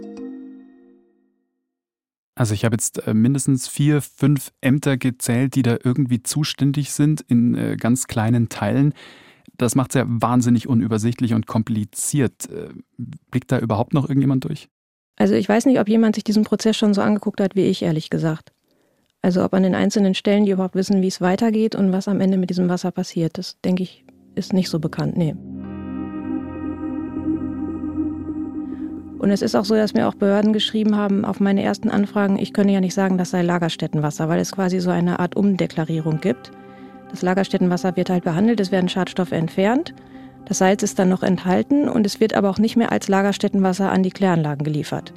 Also 2.36 2.54
ich 2.54 2.66
habe 2.66 2.76
jetzt 2.76 3.08
äh, 3.08 3.14
mindestens 3.14 3.68
vier, 3.68 4.02
fünf 4.02 4.52
Ämter 4.62 4.98
gezählt, 4.98 5.56
die 5.56 5.64
da 5.64 5.78
irgendwie 5.84 6.22
zuständig 6.22 6.92
sind 6.92 7.22
in 7.22 7.56
äh, 7.56 7.78
ganz 7.78 8.06
kleinen 8.06 8.48
Teilen. 8.48 8.94
Das 9.58 9.74
macht 9.74 9.92
es 9.92 9.96
ja 9.96 10.06
wahnsinnig 10.08 10.68
unübersichtlich 10.68 11.34
und 11.34 11.48
kompliziert. 11.48 12.48
Äh, 12.52 12.70
blickt 13.32 13.52
da 13.52 13.58
überhaupt 13.58 13.94
noch 13.96 14.08
irgendjemand 14.08 14.44
durch? 14.44 14.70
Also 15.18 15.34
ich 15.34 15.50
weiß 15.50 15.66
nicht, 15.66 15.80
ob 15.80 15.90
jemand 15.90 16.16
sich 16.16 16.24
diesen 16.24 16.44
Prozess 16.44 16.78
schon 16.78 16.94
so 16.94 17.02
angeguckt 17.02 17.42
hat 17.42 17.56
wie 17.56 17.66
ich, 17.66 17.82
ehrlich 17.82 18.10
gesagt. 18.10 18.54
Also 19.22 19.44
ob 19.44 19.54
an 19.54 19.64
den 19.64 19.76
einzelnen 19.76 20.14
Stellen 20.14 20.46
die 20.46 20.52
überhaupt 20.52 20.76
wissen, 20.76 21.02
wie 21.02 21.08
es 21.08 21.22
weitergeht 21.22 21.76
und 21.76 21.92
was 21.92 22.08
am 22.08 22.22
Ende 22.22 22.38
mit 22.38 22.52
diesem 22.52 22.70
Wasser 22.70 22.92
passiert, 22.92 23.38
das 23.38 23.60
denke 23.66 23.84
ich, 23.84 24.06
ist 24.36 24.54
nicht 24.54 24.70
so 24.70 24.80
bekannt. 24.80 25.18
Nee. 25.18 25.36
Und 29.18 29.32
es 29.32 29.42
ist 29.42 29.56
auch 29.56 29.66
so, 29.66 29.74
dass 29.74 29.96
mir 29.96 30.08
auch 30.08 30.14
Behörden 30.14 30.54
geschrieben 30.54 30.96
haben 30.96 31.26
auf 31.26 31.40
meine 31.40 31.64
ersten 31.64 31.90
Anfragen, 31.90 32.38
ich 32.38 32.54
könne 32.54 32.72
ja 32.72 32.80
nicht 32.80 32.94
sagen, 32.94 33.18
das 33.18 33.32
sei 33.32 33.42
Lagerstättenwasser, 33.42 34.30
weil 34.30 34.40
es 34.40 34.52
quasi 34.52 34.80
so 34.80 34.92
eine 34.92 35.20
Art 35.20 35.36
Umdeklarierung 35.36 36.22
gibt. 36.22 36.52
Das 37.10 37.24
Lagerstättenwasser 37.24 37.96
wird 37.96 38.12
halt 38.12 38.24
behandelt, 38.24 38.60
es 38.60 38.72
werden 38.72 38.90
Schadstoffe 38.90 39.32
entfernt, 39.32 39.96
das 40.48 40.60
Salz 40.60 40.82
ist 40.82 40.98
dann 40.98 41.10
noch 41.10 41.24
enthalten 41.24 41.90
und 41.90 42.06
es 42.06 42.22
wird 42.22 42.34
aber 42.34 42.50
auch 42.50 42.58
nicht 42.58 42.78
mehr 42.78 42.94
als 42.94 43.10
Lagerstättenwasser 43.10 43.92
an 43.92 44.02
die 44.02 44.12
Kläranlagen 44.12 44.64
geliefert. 44.64 45.14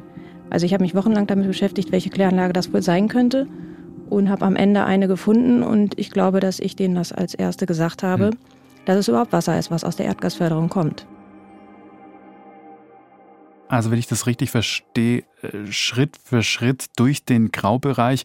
Also 0.51 0.67
ich 0.67 0.75
habe 0.75 0.83
mich 0.83 0.97
wochenlang 0.97 1.29
damit 1.29 1.47
beschäftigt, 1.47 1.93
welche 1.93 2.11
Kläranlage 2.11 2.53
das 2.53 2.73
wohl 2.73 2.83
sein 2.83 3.07
könnte 3.07 3.47
und 4.09 4.29
habe 4.29 4.45
am 4.45 4.57
Ende 4.57 4.85
eine 4.85 5.07
gefunden 5.07 5.63
und 5.63 5.97
ich 6.01 6.11
glaube, 6.11 6.41
dass 6.41 6.59
ich 6.59 6.75
denen 6.75 6.97
das 6.97 7.13
als 7.13 7.35
erste 7.35 7.67
gesagt 7.67 8.03
habe, 8.03 8.31
hm. 8.31 8.39
dass 8.87 8.97
es 8.97 9.07
überhaupt 9.07 9.33
Wasser 9.33 9.57
ist, 9.57 9.71
was 9.71 9.85
aus 9.85 9.95
der 9.95 10.07
Erdgasförderung 10.07 10.69
kommt. 10.69 11.07
Also 13.69 13.93
wenn 13.93 14.01
ich 14.01 14.09
das 14.09 14.27
richtig 14.27 14.51
verstehe, 14.51 15.23
äh, 15.43 15.67
Schritt 15.71 16.17
für 16.25 16.43
Schritt 16.43 16.87
durch 16.97 17.25
den 17.25 17.53
Graubereich, 17.53 18.25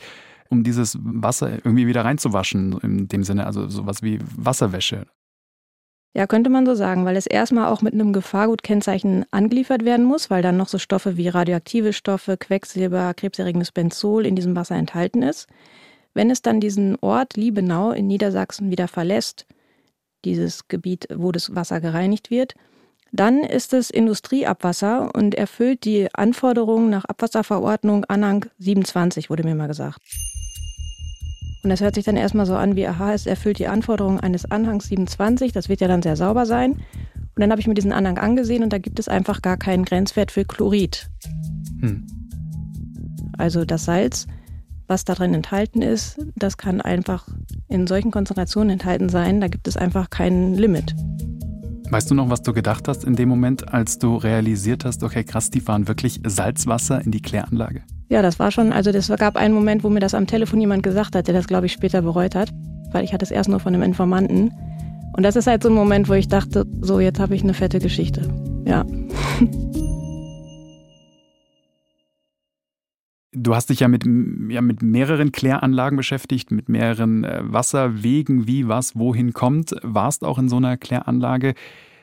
um 0.50 0.64
dieses 0.64 0.98
Wasser 1.00 1.52
irgendwie 1.64 1.86
wieder 1.86 2.04
reinzuwaschen, 2.04 2.80
in 2.80 3.08
dem 3.08 3.24
Sinne, 3.24 3.46
also 3.46 3.70
sowas 3.70 4.02
wie 4.02 4.18
Wasserwäsche. 4.36 5.06
Ja, 6.16 6.28
könnte 6.28 6.50
man 6.50 6.66
so 6.66 6.76
sagen, 6.76 7.04
weil 7.04 7.18
es 7.18 7.28
erstmal 7.28 7.68
auch 7.68 7.82
mit 7.82 7.94
einem 7.94 8.14
Gefahrgutkennzeichen 8.14 9.26
angeliefert 9.32 9.84
werden 9.84 10.06
muss, 10.06 10.30
weil 10.30 10.42
dann 10.42 10.56
noch 10.56 10.70
so 10.70 10.78
Stoffe 10.78 11.18
wie 11.18 11.28
radioaktive 11.28 11.92
Stoffe, 11.92 12.38
Quecksilber, 12.38 13.14
krebserregendes 13.14 13.74
Benzol 13.74 14.26
in 14.26 14.34
diesem 14.34 14.56
Wasser 14.56 14.76
enthalten 14.76 15.22
ist. 15.22 15.48
Wenn 16.14 16.30
es 16.32 16.42
dann 16.42 16.62
diesen 16.62 16.96
Ort 17.02 17.36
Liebenau 17.36 17.92
in 17.92 18.08
Niedersachsen 18.08 18.72
wieder 18.72 18.88
verlässt, 18.88 19.46
dieses 20.24 20.70
Gebiet, 20.70 21.06
wo 21.14 21.34
das 21.34 21.54
Wasser 21.54 21.82
gereinigt 21.82 22.32
wird, 22.32 22.54
dann 23.12 23.44
ist 23.44 23.74
es 23.74 23.90
Industrieabwasser 23.90 25.14
und 25.14 25.36
erfüllt 25.36 25.84
die 25.84 26.08
Anforderungen 26.14 26.90
nach 26.90 27.04
Abwasserverordnung 27.04 28.06
Anhang 28.06 28.46
27, 28.60 29.30
wurde 29.30 29.44
mir 29.44 29.56
mal 29.56 29.68
gesagt. 29.68 30.00
Und 31.66 31.70
das 31.70 31.82
hört 31.82 31.96
sich 31.96 32.06
dann 32.06 32.16
erstmal 32.16 32.46
so 32.46 32.56
an 32.56 32.76
wie, 32.76 32.86
aha, 32.86 33.14
es 33.14 33.26
erfüllt 33.26 33.58
die 33.58 33.66
Anforderungen 33.66 34.20
eines 34.20 34.46
Anhangs 34.52 34.86
27, 34.86 35.52
das 35.52 35.68
wird 35.68 35.82
ja 35.82 35.88
dann 35.88 36.04
sehr 36.04 36.16
sauber 36.16 36.46
sein. 36.46 36.74
Und 36.74 37.40
dann 37.40 37.50
habe 37.50 37.60
ich 37.60 37.66
mir 37.66 37.74
diesen 37.74 37.92
Anhang 37.92 38.20
angesehen 38.20 38.62
und 38.62 38.72
da 38.72 38.78
gibt 38.78 39.00
es 39.00 39.08
einfach 39.08 39.42
gar 39.42 39.58
keinen 39.58 39.84
Grenzwert 39.84 40.30
für 40.30 40.46
Chlorid. 40.46 41.10
Hm. 41.82 42.06
Also 43.40 43.66
das 43.66 43.84
Salz, 43.84 44.28
was 44.86 45.06
da 45.06 45.16
drin 45.16 45.34
enthalten 45.34 45.82
ist, 45.82 46.20
das 46.36 46.58
kann 46.58 46.82
einfach 46.82 47.28
in 47.68 47.88
solchen 47.88 48.12
Konzentrationen 48.12 48.70
enthalten 48.70 49.10
sein, 49.10 49.42
da 49.42 49.48
gibt 49.48 49.68
es 49.68 49.76
einfach 49.76 50.12
kein 50.12 50.54
Limit. 50.54 50.94
Weißt 51.90 52.10
du 52.10 52.16
noch, 52.16 52.30
was 52.30 52.42
du 52.42 52.52
gedacht 52.54 52.88
hast 52.88 53.04
in 53.04 53.16
dem 53.16 53.30
Moment, 53.30 53.72
als 53.74 54.00
du 54.00 54.16
realisiert 54.16 54.86
hast, 54.86 55.04
okay, 55.04 55.24
krass, 55.24 55.50
die 55.52 55.60
fahren 55.60 55.88
wirklich 55.88 56.20
Salzwasser 56.26 57.02
in 57.04 57.12
die 57.12 57.22
Kläranlage? 57.22 57.84
Ja, 58.10 58.22
das 58.22 58.40
war 58.40 58.52
schon, 58.52 58.74
also 58.74 58.92
das 58.92 59.08
gab 59.08 59.36
einen 59.36 59.54
Moment, 59.54 59.84
wo 59.84 59.90
mir 59.90 60.00
das 60.00 60.14
am 60.14 60.28
Telefon 60.28 60.60
jemand 60.60 60.84
gesagt 60.84 61.16
hat, 61.16 61.28
der 61.28 61.34
das, 61.34 61.48
glaube 61.48 61.68
ich, 61.68 61.74
später 61.74 62.02
bereut 62.02 62.36
hat, 62.36 62.52
weil 62.92 63.04
ich 63.04 63.14
hatte 63.14 63.26
es 63.26 63.32
erst 63.32 63.50
nur 63.50 63.60
von 63.60 63.74
einem 63.74 63.84
Informanten. 63.84 64.52
Und 65.16 65.24
das 65.24 65.36
ist 65.36 65.48
halt 65.48 65.64
so 65.64 65.70
ein 65.70 65.76
Moment, 65.76 66.10
wo 66.10 66.14
ich 66.14 66.28
dachte, 66.28 66.66
so, 66.82 67.00
jetzt 67.00 67.20
habe 67.20 67.36
ich 67.36 67.44
eine 67.44 67.54
fette 67.54 67.80
Geschichte. 67.80 68.30
Ja. 68.66 68.86
Du 73.38 73.54
hast 73.54 73.70
dich 73.70 73.82
ja 73.82 73.90
mit, 73.90 74.06
ja 74.50 74.62
mit 74.62 74.82
mehreren 74.82 75.32
Kläranlagen 75.32 75.98
beschäftigt, 75.98 76.52
mit 76.52 76.70
mehreren 76.70 77.26
äh, 77.26 77.42
Wasserwegen, 77.44 78.48
wie 78.48 78.68
was 78.68 78.96
wohin 78.96 79.34
kommt. 79.34 79.76
Warst 79.82 80.24
auch 80.24 80.38
in 80.38 80.48
so 80.48 80.58
einer 80.58 80.78
Kläranlage. 80.78 81.54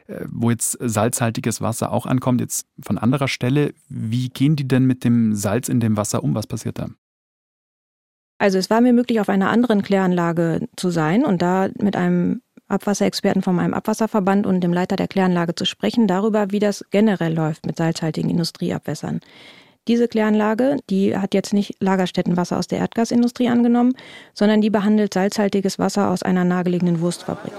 Äh, 0.07 0.27
wo 0.31 0.51
jetzt 0.51 0.77
salzhaltiges 0.81 1.61
Wasser 1.61 1.93
auch 1.93 2.07
ankommt, 2.07 2.41
jetzt 2.41 2.67
von 2.85 2.99
anderer 2.99 3.29
Stelle. 3.29 3.73
Wie 3.89 4.29
gehen 4.29 4.57
die 4.57 4.69
denn 4.69 4.85
mit 4.85 5.05
dem 5.05 5.35
Salz 5.35 5.69
in 5.69 5.81
dem 5.81 5.97
Wasser 5.97 6.23
um? 6.23 6.35
Was 6.35 6.47
passiert 6.47 6.79
da? 6.79 6.89
Also 8.39 8.59
es 8.59 8.71
war 8.71 8.81
mir 8.81 8.93
möglich, 8.93 9.21
auf 9.21 9.29
einer 9.29 9.51
anderen 9.51 9.83
Kläranlage 9.83 10.69
zu 10.77 10.91
sein 10.91 11.25
und 11.25 11.43
da 11.43 11.69
mit 11.79 11.97
einem 11.97 12.43
Abwasserexperten 12.67 13.43
von 13.43 13.55
meinem 13.55 13.75
Abwasserverband 13.75 14.47
und 14.47 14.61
dem 14.63 14.73
Leiter 14.73 14.97
der 14.97 15.07
Kläranlage 15.07 15.55
zu 15.55 15.65
sprechen 15.65 16.09
darüber, 16.09 16.51
wie 16.51 16.59
das 16.59 16.85
generell 16.91 17.35
läuft 17.35 17.67
mit 17.67 17.77
salzhaltigen 17.77 18.31
Industrieabwässern. 18.31 19.21
Diese 19.89 20.07
Kläranlage, 20.07 20.77
die 20.91 21.17
hat 21.17 21.35
jetzt 21.35 21.53
nicht 21.53 21.75
Lagerstättenwasser 21.81 22.57
aus 22.57 22.69
der 22.69 22.79
Erdgasindustrie 22.79 23.49
angenommen, 23.49 23.95
sondern 24.33 24.61
die 24.61 24.71
behandelt 24.71 25.13
salzhaltiges 25.13 25.81
Wasser 25.81 26.11
aus 26.11 26.23
einer 26.23 26.45
nahegelegenen 26.45 27.01
Wurstfabrik. 27.01 27.53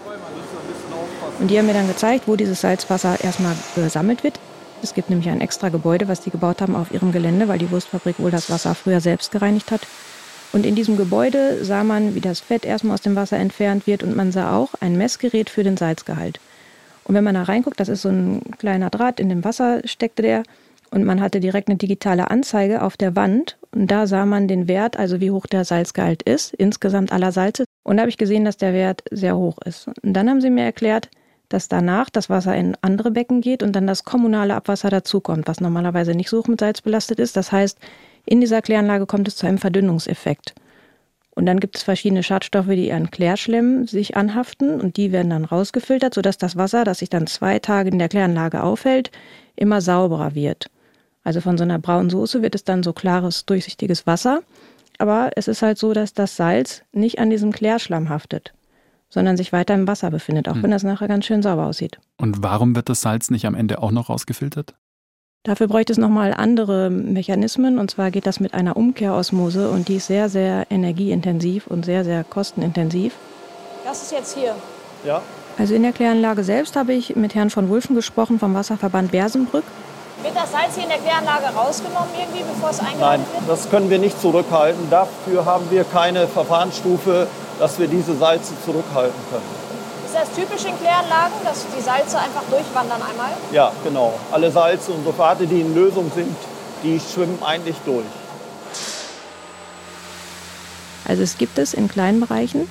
Und 1.39 1.51
die 1.51 1.57
haben 1.57 1.65
mir 1.65 1.73
dann 1.73 1.89
gezeigt, 1.89 2.27
wo 2.27 2.37
dieses 2.37 2.61
Salzwasser 2.61 3.21
erstmal 3.21 3.55
gesammelt 3.75 4.23
wird. 4.23 4.39
Es 4.81 4.93
gibt 4.93 5.09
nämlich 5.09 5.27
ein 5.27 5.41
extra 5.41 5.67
Gebäude, 5.67 6.07
was 6.07 6.21
die 6.21 6.29
gebaut 6.29 6.61
haben 6.61 6.77
auf 6.77 6.93
ihrem 6.93 7.11
Gelände, 7.11 7.49
weil 7.49 7.59
die 7.59 7.69
Wurstfabrik 7.69 8.19
wohl 8.19 8.31
das 8.31 8.49
Wasser 8.49 8.73
früher 8.73 9.01
selbst 9.01 9.31
gereinigt 9.31 9.71
hat. 9.71 9.81
Und 10.53 10.65
in 10.65 10.75
diesem 10.75 10.95
Gebäude 10.95 11.65
sah 11.65 11.83
man, 11.83 12.15
wie 12.15 12.21
das 12.21 12.39
Fett 12.39 12.63
erstmal 12.63 12.93
aus 12.93 13.01
dem 13.01 13.17
Wasser 13.17 13.37
entfernt 13.37 13.85
wird 13.85 14.01
und 14.01 14.15
man 14.15 14.31
sah 14.31 14.55
auch 14.55 14.75
ein 14.79 14.97
Messgerät 14.97 15.49
für 15.49 15.63
den 15.63 15.75
Salzgehalt. 15.75 16.39
Und 17.03 17.15
wenn 17.15 17.23
man 17.23 17.35
da 17.35 17.43
reinguckt, 17.43 17.81
das 17.81 17.89
ist 17.89 18.03
so 18.03 18.09
ein 18.09 18.41
kleiner 18.59 18.89
Draht, 18.89 19.19
in 19.19 19.27
dem 19.27 19.43
Wasser 19.43 19.81
steckte 19.85 20.21
der 20.21 20.43
und 20.93 21.05
man 21.05 21.21
hatte 21.21 21.39
direkt 21.39 21.69
eine 21.69 21.77
digitale 21.77 22.29
Anzeige 22.29 22.83
auf 22.83 22.97
der 22.97 23.15
Wand 23.15 23.57
und 23.71 23.89
da 23.89 24.05
sah 24.05 24.27
man 24.27 24.47
den 24.47 24.67
Wert, 24.67 24.95
also 24.95 25.19
wie 25.19 25.31
hoch 25.31 25.47
der 25.47 25.65
Salzgehalt 25.65 26.21
ist, 26.21 26.53
insgesamt 26.53 27.11
aller 27.11 27.31
Salze. 27.31 27.65
Und 27.83 27.97
da 27.97 28.01
habe 28.01 28.11
ich 28.11 28.17
gesehen, 28.19 28.45
dass 28.45 28.57
der 28.57 28.73
Wert 28.73 29.01
sehr 29.09 29.35
hoch 29.35 29.57
ist. 29.65 29.87
Und 29.87 30.13
dann 30.13 30.29
haben 30.29 30.39
sie 30.39 30.51
mir 30.51 30.63
erklärt, 30.63 31.09
dass 31.49 31.67
danach 31.67 32.11
das 32.11 32.29
Wasser 32.29 32.55
in 32.55 32.77
andere 32.81 33.09
Becken 33.09 33.41
geht 33.41 33.63
und 33.63 33.75
dann 33.75 33.87
das 33.87 34.03
kommunale 34.03 34.53
Abwasser 34.53 34.91
dazukommt, 34.91 35.47
was 35.47 35.61
normalerweise 35.61 36.11
nicht 36.11 36.29
so 36.29 36.39
hoch 36.39 36.47
mit 36.47 36.59
Salz 36.59 36.81
belastet 36.81 37.19
ist. 37.19 37.35
Das 37.35 37.51
heißt, 37.51 37.79
in 38.27 38.39
dieser 38.39 38.61
Kläranlage 38.61 39.07
kommt 39.07 39.27
es 39.27 39.35
zu 39.35 39.47
einem 39.47 39.57
Verdünnungseffekt. 39.57 40.53
Und 41.31 41.47
dann 41.47 41.59
gibt 41.59 41.77
es 41.77 41.83
verschiedene 41.83 42.21
Schadstoffe, 42.21 42.67
die 42.67 42.93
an 42.93 43.09
Klärschlemm 43.09 43.87
sich 43.87 44.15
anhaften 44.15 44.79
und 44.79 44.97
die 44.97 45.11
werden 45.11 45.31
dann 45.31 45.45
rausgefiltert, 45.45 46.13
sodass 46.13 46.37
das 46.37 46.55
Wasser, 46.55 46.83
das 46.83 46.99
sich 46.99 47.09
dann 47.09 47.25
zwei 47.25 47.57
Tage 47.57 47.89
in 47.89 47.97
der 47.97 48.09
Kläranlage 48.09 48.61
aufhält, 48.61 49.09
immer 49.55 49.81
sauberer 49.81 50.35
wird. 50.35 50.67
Also 51.23 51.41
von 51.41 51.57
so 51.57 51.63
einer 51.63 51.79
braunen 51.79 52.09
Soße 52.09 52.41
wird 52.41 52.55
es 52.55 52.63
dann 52.63 52.83
so 52.83 52.93
klares, 52.93 53.45
durchsichtiges 53.45 54.05
Wasser. 54.05 54.41
Aber 54.97 55.31
es 55.35 55.47
ist 55.47 55.61
halt 55.61 55.77
so, 55.77 55.93
dass 55.93 56.13
das 56.13 56.35
Salz 56.35 56.83
nicht 56.91 57.19
an 57.19 57.29
diesem 57.29 57.51
Klärschlamm 57.51 58.09
haftet 58.09 58.53
sondern 59.13 59.37
sich 59.37 59.53
weiter 59.53 59.75
im 59.75 59.87
Wasser 59.87 60.09
befindet, 60.09 60.49
auch 60.49 60.55
hm. 60.55 60.63
wenn 60.63 60.71
das 60.71 60.81
nachher 60.81 61.07
ganz 61.07 61.25
schön 61.25 61.43
sauber 61.43 61.67
aussieht. 61.67 61.99
Und 62.17 62.41
warum 62.41 62.75
wird 62.75 62.89
das 62.89 63.01
Salz 63.01 63.29
nicht 63.29 63.45
am 63.45 63.53
Ende 63.53 63.81
auch 63.81 63.91
noch 63.91 64.09
rausgefiltert? 64.09 64.73
Dafür 65.43 65.67
bräuchte 65.67 65.93
es 65.93 65.99
nochmal 65.99 66.33
andere 66.33 66.89
Mechanismen. 66.89 67.77
Und 67.77 67.91
zwar 67.91 68.09
geht 68.09 68.25
das 68.25 68.39
mit 68.39 68.53
einer 68.53 68.75
Umkehrosmose 68.75 69.69
und 69.69 69.87
die 69.87 69.97
ist 69.97 70.07
sehr, 70.07 70.29
sehr 70.29 70.65
energieintensiv 70.71 71.67
und 71.67 71.85
sehr, 71.85 72.03
sehr 72.03 72.23
kostenintensiv. 72.23 73.13
Das 73.83 74.01
ist 74.01 74.13
jetzt 74.13 74.35
hier. 74.35 74.55
Ja. 75.05 75.21
Also 75.59 75.75
in 75.75 75.83
der 75.83 75.91
Kläranlage 75.91 76.43
selbst 76.43 76.75
habe 76.75 76.93
ich 76.93 77.15
mit 77.15 77.35
Herrn 77.35 77.51
von 77.51 77.69
Wulfen 77.69 77.95
gesprochen 77.95 78.39
vom 78.39 78.55
Wasserverband 78.55 79.11
Bersenbrück. 79.11 79.65
Wird 80.21 80.35
das 80.35 80.51
Salz 80.51 80.75
hier 80.75 80.83
in 80.83 80.89
der 80.89 80.99
Kläranlage 80.99 81.55
rausgenommen 81.55 82.09
irgendwie, 82.17 82.43
bevor 82.43 82.69
es 82.69 82.79
eingeleitet 82.79 83.25
wird? 83.25 83.41
Nein, 83.41 83.47
das 83.47 83.69
können 83.69 83.89
wir 83.89 83.99
nicht 83.99 84.21
zurückhalten. 84.21 84.89
Dafür 84.89 85.45
haben 85.45 85.69
wir 85.71 85.83
keine 85.83 86.27
Verfahrensstufe 86.27 87.27
dass 87.59 87.79
wir 87.79 87.87
diese 87.87 88.15
Salze 88.15 88.53
zurückhalten 88.65 89.19
können. 89.29 89.43
Ist 90.05 90.15
das 90.15 90.31
typisch 90.35 90.65
in 90.69 90.77
Kläranlagen, 90.77 91.35
dass 91.43 91.65
die 91.75 91.81
Salze 91.81 92.19
einfach 92.19 92.43
durchwandern 92.49 93.01
einmal? 93.01 93.31
Ja, 93.51 93.71
genau. 93.83 94.13
Alle 94.31 94.51
Salze 94.51 94.91
und 94.91 95.03
Sulfate, 95.03 95.47
die 95.47 95.61
in 95.61 95.73
Lösung 95.73 96.11
sind, 96.13 96.35
die 96.83 96.99
schwimmen 96.99 97.39
eigentlich 97.43 97.77
durch. 97.85 98.05
Also 101.05 101.23
es 101.23 101.37
gibt 101.37 101.57
es 101.57 101.73
in 101.73 101.87
kleinen 101.87 102.19
Bereichen, 102.19 102.67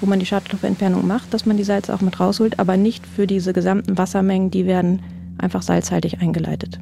wo 0.00 0.06
man 0.06 0.18
die 0.18 0.26
Schadstoffentfernung 0.26 1.06
macht, 1.06 1.34
dass 1.34 1.46
man 1.46 1.56
die 1.56 1.64
Salze 1.64 1.94
auch 1.94 2.00
mit 2.00 2.18
rausholt, 2.18 2.58
aber 2.58 2.76
nicht 2.76 3.06
für 3.06 3.26
diese 3.26 3.52
gesamten 3.52 3.98
Wassermengen, 3.98 4.50
die 4.50 4.66
werden 4.66 5.02
einfach 5.38 5.62
salzhaltig 5.62 6.20
eingeleitet. 6.20 6.78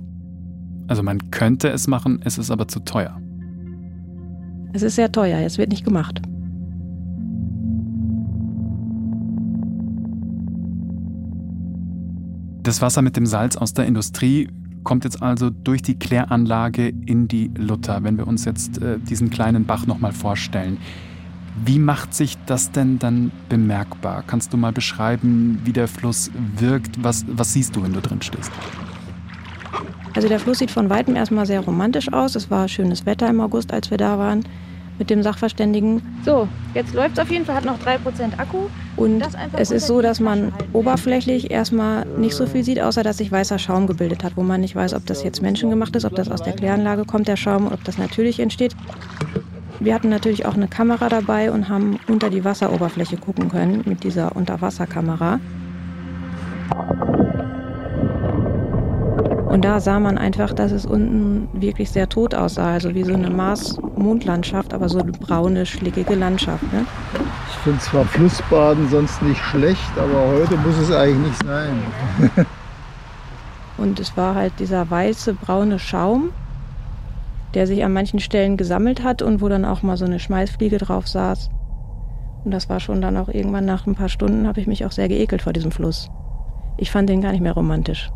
Also 0.89 1.03
man 1.03 1.31
könnte 1.31 1.69
es 1.69 1.87
machen, 1.87 2.21
es 2.25 2.39
ist 2.39 2.51
aber 2.51 2.69
zu 2.69 2.81
teuer. 2.81 3.21
Es 4.73 4.83
ist 4.83 4.97
sehr 4.97 5.13
teuer, 5.13 5.39
es 5.41 5.59
wird 5.59 5.71
nicht 5.71 5.85
gemacht. 5.85 6.21
Das 12.63 12.81
Wasser 12.81 13.03
mit 13.03 13.17
dem 13.17 13.27
Salz 13.27 13.57
aus 13.57 13.75
der 13.75 13.87
Industrie 13.87 14.49
kommt 14.85 15.05
jetzt 15.05 15.23
also 15.23 15.51
durch 15.51 15.83
die 15.83 15.99
Kläranlage 15.99 16.89
in 16.89 17.29
die 17.29 17.51
Lutter. 17.57 18.03
Wenn 18.03 18.17
wir 18.17 18.27
uns 18.27 18.45
jetzt 18.45 18.81
äh, 18.81 18.99
diesen 18.99 19.31
kleinen 19.31 19.65
Bach 19.65 19.87
nochmal 19.87 20.13
vorstellen. 20.13 20.79
Wie 21.65 21.79
macht 21.79 22.15
sich 22.15 22.39
das 22.47 22.73
denn 22.73 22.99
dann 22.99 23.31
bemerkbar? 23.49 24.25
Kannst 24.27 24.53
du 24.53 24.57
mal 24.57 24.73
beschreiben, 24.73 25.61
wie 25.65 25.73
der 25.73 25.87
Fluss 25.89 26.31
wirkt? 26.57 27.03
Was, 27.03 27.25
was 27.29 27.53
siehst 27.53 27.77
du, 27.77 27.83
wenn 27.83 27.93
du 27.93 28.01
drin 28.01 28.23
stehst? 28.23 28.51
Also 30.15 30.29
der 30.29 30.41
Fluss 30.41 30.59
sieht 30.59 30.71
von 30.71 30.91
weitem 30.91 31.17
erstmal 31.17 31.47
sehr 31.47 31.61
romantisch 31.61 32.13
aus. 32.13 32.35
Es 32.35 32.51
war 32.51 32.69
schönes 32.69 33.07
Wetter 33.07 33.29
im 33.29 33.41
August, 33.41 33.73
als 33.73 33.91
wir 33.91 33.99
da 33.99 34.19
waren 34.19 34.45
mit 34.99 35.11
dem 35.11 35.23
Sachverständigen. 35.23 36.03
So, 36.25 36.47
jetzt 36.75 36.95
läuft 36.95 37.15
es 37.15 37.19
auf 37.19 37.31
jeden 37.31 37.45
Fall, 37.45 37.57
hat 37.57 37.65
noch 37.65 37.79
3% 37.81 38.39
Akku. 38.39 38.69
Und 38.97 39.23
es 39.57 39.71
ist 39.71 39.87
so, 39.87 40.03
dass 40.03 40.21
man 40.21 40.53
oberflächlich 40.73 41.51
erstmal 41.51 42.07
nicht 42.19 42.35
so 42.35 42.47
viel 42.47 42.63
sieht, 42.63 42.81
außer 42.81 43.03
dass 43.03 43.17
sich 43.17 43.33
weißer 43.33 43.59
Schaum 43.59 43.87
gebildet 43.87 44.23
hat, 44.23 44.37
wo 44.37 44.43
man 44.43 44.61
nicht 44.61 44.77
weiß, 44.77 44.95
ob 44.95 45.07
das 45.07 45.25
jetzt 45.25 45.43
menschengemacht 45.43 45.97
ist, 45.97 46.05
ob 46.05 46.15
das 46.15 46.31
aus 46.31 46.43
der 46.43 46.53
Kläranlage 46.53 47.05
kommt, 47.05 47.27
der 47.27 47.37
Schaum, 47.37 47.67
ob 47.67 47.83
das 47.85 47.99
natürlich 47.99 48.39
entsteht. 48.39 48.77
Wir 49.83 49.97
hatten 49.97 50.11
natürlich 50.11 50.47
auch 50.47 50.55
eine 50.55 50.69
Kamera 50.69 51.09
dabei 51.09 51.51
und 51.51 51.69
haben 51.69 51.99
unter 52.07 52.31
die 52.31 52.45
Wasseroberfläche 52.45 53.17
gucken 53.17 53.49
können 53.49 53.83
mit 53.85 54.05
dieser 54.05 54.37
Unterwasserkamera. 54.37 55.41
Und 59.49 59.65
da 59.65 59.81
sah 59.81 59.99
man 59.99 60.19
einfach, 60.19 60.53
dass 60.53 60.71
es 60.71 60.87
unten 60.87 61.49
wirklich 61.53 61.91
sehr 61.91 62.09
tot 62.09 62.33
aussah, 62.33 62.75
also 62.75 62.95
wie 62.95 63.03
so 63.03 63.13
eine 63.13 63.29
Mars-Mondlandschaft, 63.29 64.73
aber 64.73 64.89
so 64.89 65.01
eine 65.01 65.11
braune, 65.11 65.67
schlickige 65.67 66.15
Landschaft. 66.15 66.63
Ne? 66.73 66.87
Ich 67.51 67.57
finde 67.65 67.81
zwar 67.81 68.05
Flussbaden 68.05 68.89
sonst 68.89 69.21
nicht 69.23 69.43
schlecht, 69.43 69.91
aber 69.97 70.39
heute 70.39 70.57
muss 70.59 70.79
es 70.79 70.93
eigentlich 70.93 71.27
nicht 71.27 71.45
sein. 71.45 71.83
Und 73.79 73.99
es 73.99 74.17
war 74.17 74.37
halt 74.37 74.53
dieser 74.61 74.89
weiße, 74.89 75.35
braune 75.35 75.81
Schaum, 75.81 76.31
der 77.55 77.67
sich 77.67 77.85
an 77.85 77.93
manchen 77.93 78.21
Stellen 78.21 78.57
gesammelt 78.57 79.03
hat 79.03 79.23
und 79.23 79.41
wo 79.41 79.49
dann 79.49 79.65
auch 79.65 79.83
mal 79.83 79.97
so 79.97 80.05
eine 80.05 80.19
Schmeißfliege 80.19 80.79
drauf 80.79 81.09
saß. 81.09 81.51
Und 82.45 82.51
das 82.51 82.69
war 82.69 82.81
schon 82.81 83.01
dann 83.01 83.17
auch 83.17 83.29
irgendwann 83.29 83.65
nach 83.65 83.87
ein 83.87 83.95
paar 83.95 84.09
Stunden, 84.09 84.47
habe 84.47 84.61
ich 84.61 84.67
mich 84.67 84.85
auch 84.85 84.93
sehr 84.93 85.09
geekelt 85.09 85.43
vor 85.43 85.53
diesem 85.53 85.71
Fluss. 85.71 86.09
Ich 86.77 86.91
fand 86.91 87.09
den 87.09 87.21
gar 87.21 87.33
nicht 87.33 87.43
mehr 87.43 87.53
romantisch. 87.53 88.11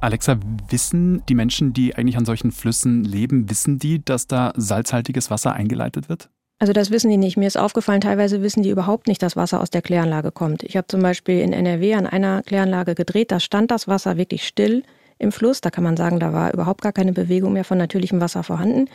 Alexa, 0.00 0.36
wissen 0.68 1.22
die 1.28 1.34
Menschen, 1.34 1.72
die 1.72 1.96
eigentlich 1.96 2.16
an 2.16 2.24
solchen 2.24 2.52
Flüssen 2.52 3.04
leben, 3.04 3.50
wissen 3.50 3.78
die, 3.78 4.04
dass 4.04 4.28
da 4.28 4.52
salzhaltiges 4.56 5.30
Wasser 5.30 5.54
eingeleitet 5.54 6.08
wird? 6.08 6.30
Also 6.60 6.72
das 6.72 6.90
wissen 6.90 7.10
die 7.10 7.16
nicht. 7.16 7.36
Mir 7.36 7.46
ist 7.46 7.56
aufgefallen, 7.56 8.00
teilweise 8.00 8.42
wissen 8.42 8.62
die 8.62 8.70
überhaupt 8.70 9.06
nicht, 9.06 9.22
dass 9.22 9.36
Wasser 9.36 9.60
aus 9.60 9.70
der 9.70 9.82
Kläranlage 9.82 10.32
kommt. 10.32 10.64
Ich 10.64 10.76
habe 10.76 10.88
zum 10.88 11.02
Beispiel 11.02 11.40
in 11.40 11.52
NRW 11.52 11.94
an 11.94 12.06
einer 12.06 12.42
Kläranlage 12.42 12.94
gedreht, 12.94 13.30
da 13.30 13.38
stand 13.38 13.70
das 13.70 13.86
Wasser 13.86 14.16
wirklich 14.16 14.46
still 14.46 14.82
im 15.18 15.32
Fluss. 15.32 15.60
Da 15.60 15.70
kann 15.70 15.84
man 15.84 15.96
sagen, 15.96 16.20
da 16.20 16.32
war 16.32 16.52
überhaupt 16.52 16.82
gar 16.82 16.92
keine 16.92 17.12
Bewegung 17.12 17.52
mehr 17.52 17.64
von 17.64 17.78
natürlichem 17.78 18.20
Wasser 18.20 18.42
vorhanden. 18.42 18.86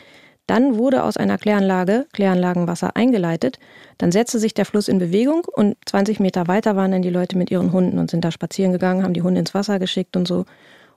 Dann 0.46 0.76
wurde 0.76 1.04
aus 1.04 1.16
einer 1.16 1.38
Kläranlage 1.38 2.06
Kläranlagenwasser 2.12 2.96
eingeleitet. 2.96 3.58
Dann 3.96 4.12
setzte 4.12 4.38
sich 4.38 4.52
der 4.52 4.66
Fluss 4.66 4.88
in 4.88 4.98
Bewegung 4.98 5.46
und 5.50 5.76
20 5.86 6.20
Meter 6.20 6.48
weiter 6.48 6.76
waren 6.76 6.92
dann 6.92 7.02
die 7.02 7.10
Leute 7.10 7.38
mit 7.38 7.50
ihren 7.50 7.72
Hunden 7.72 7.98
und 7.98 8.10
sind 8.10 8.24
da 8.24 8.30
spazieren 8.30 8.72
gegangen, 8.72 9.02
haben 9.02 9.14
die 9.14 9.22
Hunde 9.22 9.40
ins 9.40 9.54
Wasser 9.54 9.78
geschickt 9.78 10.16
und 10.16 10.28
so. 10.28 10.44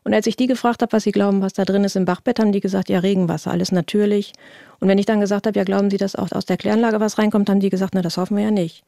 Und 0.03 0.13
als 0.13 0.27
ich 0.27 0.37
die 0.37 0.47
gefragt 0.47 0.81
habe, 0.81 0.93
was 0.93 1.03
sie 1.03 1.11
glauben, 1.11 1.41
was 1.41 1.53
da 1.53 1.65
drin 1.65 1.83
ist 1.83 1.95
im 1.95 2.05
Bachbett, 2.05 2.39
haben 2.39 2.51
die 2.51 2.61
gesagt, 2.61 2.87
ja, 2.89 2.99
Regenwasser, 2.99 3.51
alles 3.51 3.71
natürlich. 3.71 4.33
Und 4.79 4.87
wenn 4.87 4.97
ich 4.97 5.05
dann 5.05 5.19
gesagt 5.19 5.47
habe, 5.47 5.57
ja, 5.57 5.65
glauben 5.65 5.89
Sie, 5.89 5.97
dass 5.97 6.15
auch 6.15 6.31
aus 6.31 6.45
der 6.45 6.55
Kläranlage 6.55 6.99
was 7.01 7.17
reinkommt, 7.17 7.49
haben 7.49 7.59
die 7.59 7.69
gesagt, 7.69 7.93
na, 7.93 8.01
das 8.01 8.15
hoffen 8.17 8.37
wir 8.37 8.45
ja 8.45 8.51
nicht. 8.51 8.85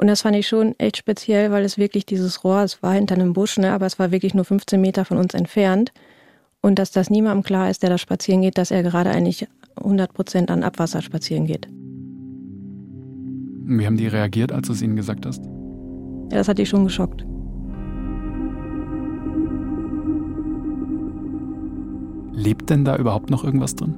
Und 0.00 0.06
das 0.06 0.22
fand 0.22 0.34
ich 0.34 0.48
schon 0.48 0.74
echt 0.78 0.96
speziell, 0.96 1.50
weil 1.50 1.62
es 1.62 1.76
wirklich 1.76 2.06
dieses 2.06 2.42
Rohr, 2.42 2.62
es 2.62 2.82
war 2.82 2.94
hinter 2.94 3.16
einem 3.16 3.34
Busch, 3.34 3.58
ne, 3.58 3.70
aber 3.70 3.84
es 3.84 3.98
war 3.98 4.10
wirklich 4.10 4.32
nur 4.32 4.46
15 4.46 4.80
Meter 4.80 5.04
von 5.04 5.18
uns 5.18 5.34
entfernt. 5.34 5.92
Und 6.62 6.78
dass 6.78 6.90
das 6.90 7.10
niemandem 7.10 7.42
klar 7.42 7.68
ist, 7.68 7.82
der 7.82 7.90
da 7.90 7.98
spazieren 7.98 8.40
geht, 8.40 8.56
dass 8.56 8.70
er 8.70 8.82
gerade 8.82 9.10
eigentlich 9.10 9.46
100 9.76 10.14
Prozent 10.14 10.50
an 10.50 10.62
Abwasser 10.62 11.02
spazieren 11.02 11.44
geht. 11.44 11.68
Wie 13.66 13.84
haben 13.84 13.98
die 13.98 14.06
reagiert, 14.06 14.52
als 14.52 14.68
du 14.68 14.72
es 14.72 14.80
ihnen 14.80 14.96
gesagt 14.96 15.26
hast? 15.26 15.44
Ja, 15.44 16.38
das 16.38 16.48
hat 16.48 16.56
die 16.56 16.64
schon 16.64 16.84
geschockt. 16.84 17.26
Lebt 22.32 22.70
denn 22.70 22.86
da 22.86 22.96
überhaupt 22.96 23.28
noch 23.28 23.44
irgendwas 23.44 23.74
drin? 23.74 23.94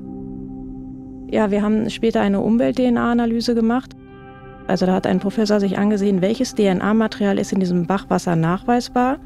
Ja, 1.30 1.52
wir 1.52 1.62
haben 1.62 1.88
später 1.90 2.20
eine 2.20 2.40
Umwelt-DNA-Analyse 2.40 3.54
gemacht. 3.54 3.94
Also 4.66 4.86
da 4.86 4.94
hat 4.94 5.06
ein 5.06 5.20
Professor 5.20 5.60
sich 5.60 5.78
angesehen, 5.78 6.22
welches 6.22 6.54
DNA-Material 6.54 7.38
ist 7.38 7.52
in 7.52 7.60
diesem 7.60 7.86
Bachwasser 7.86 8.36
nachweisbar. 8.36 9.18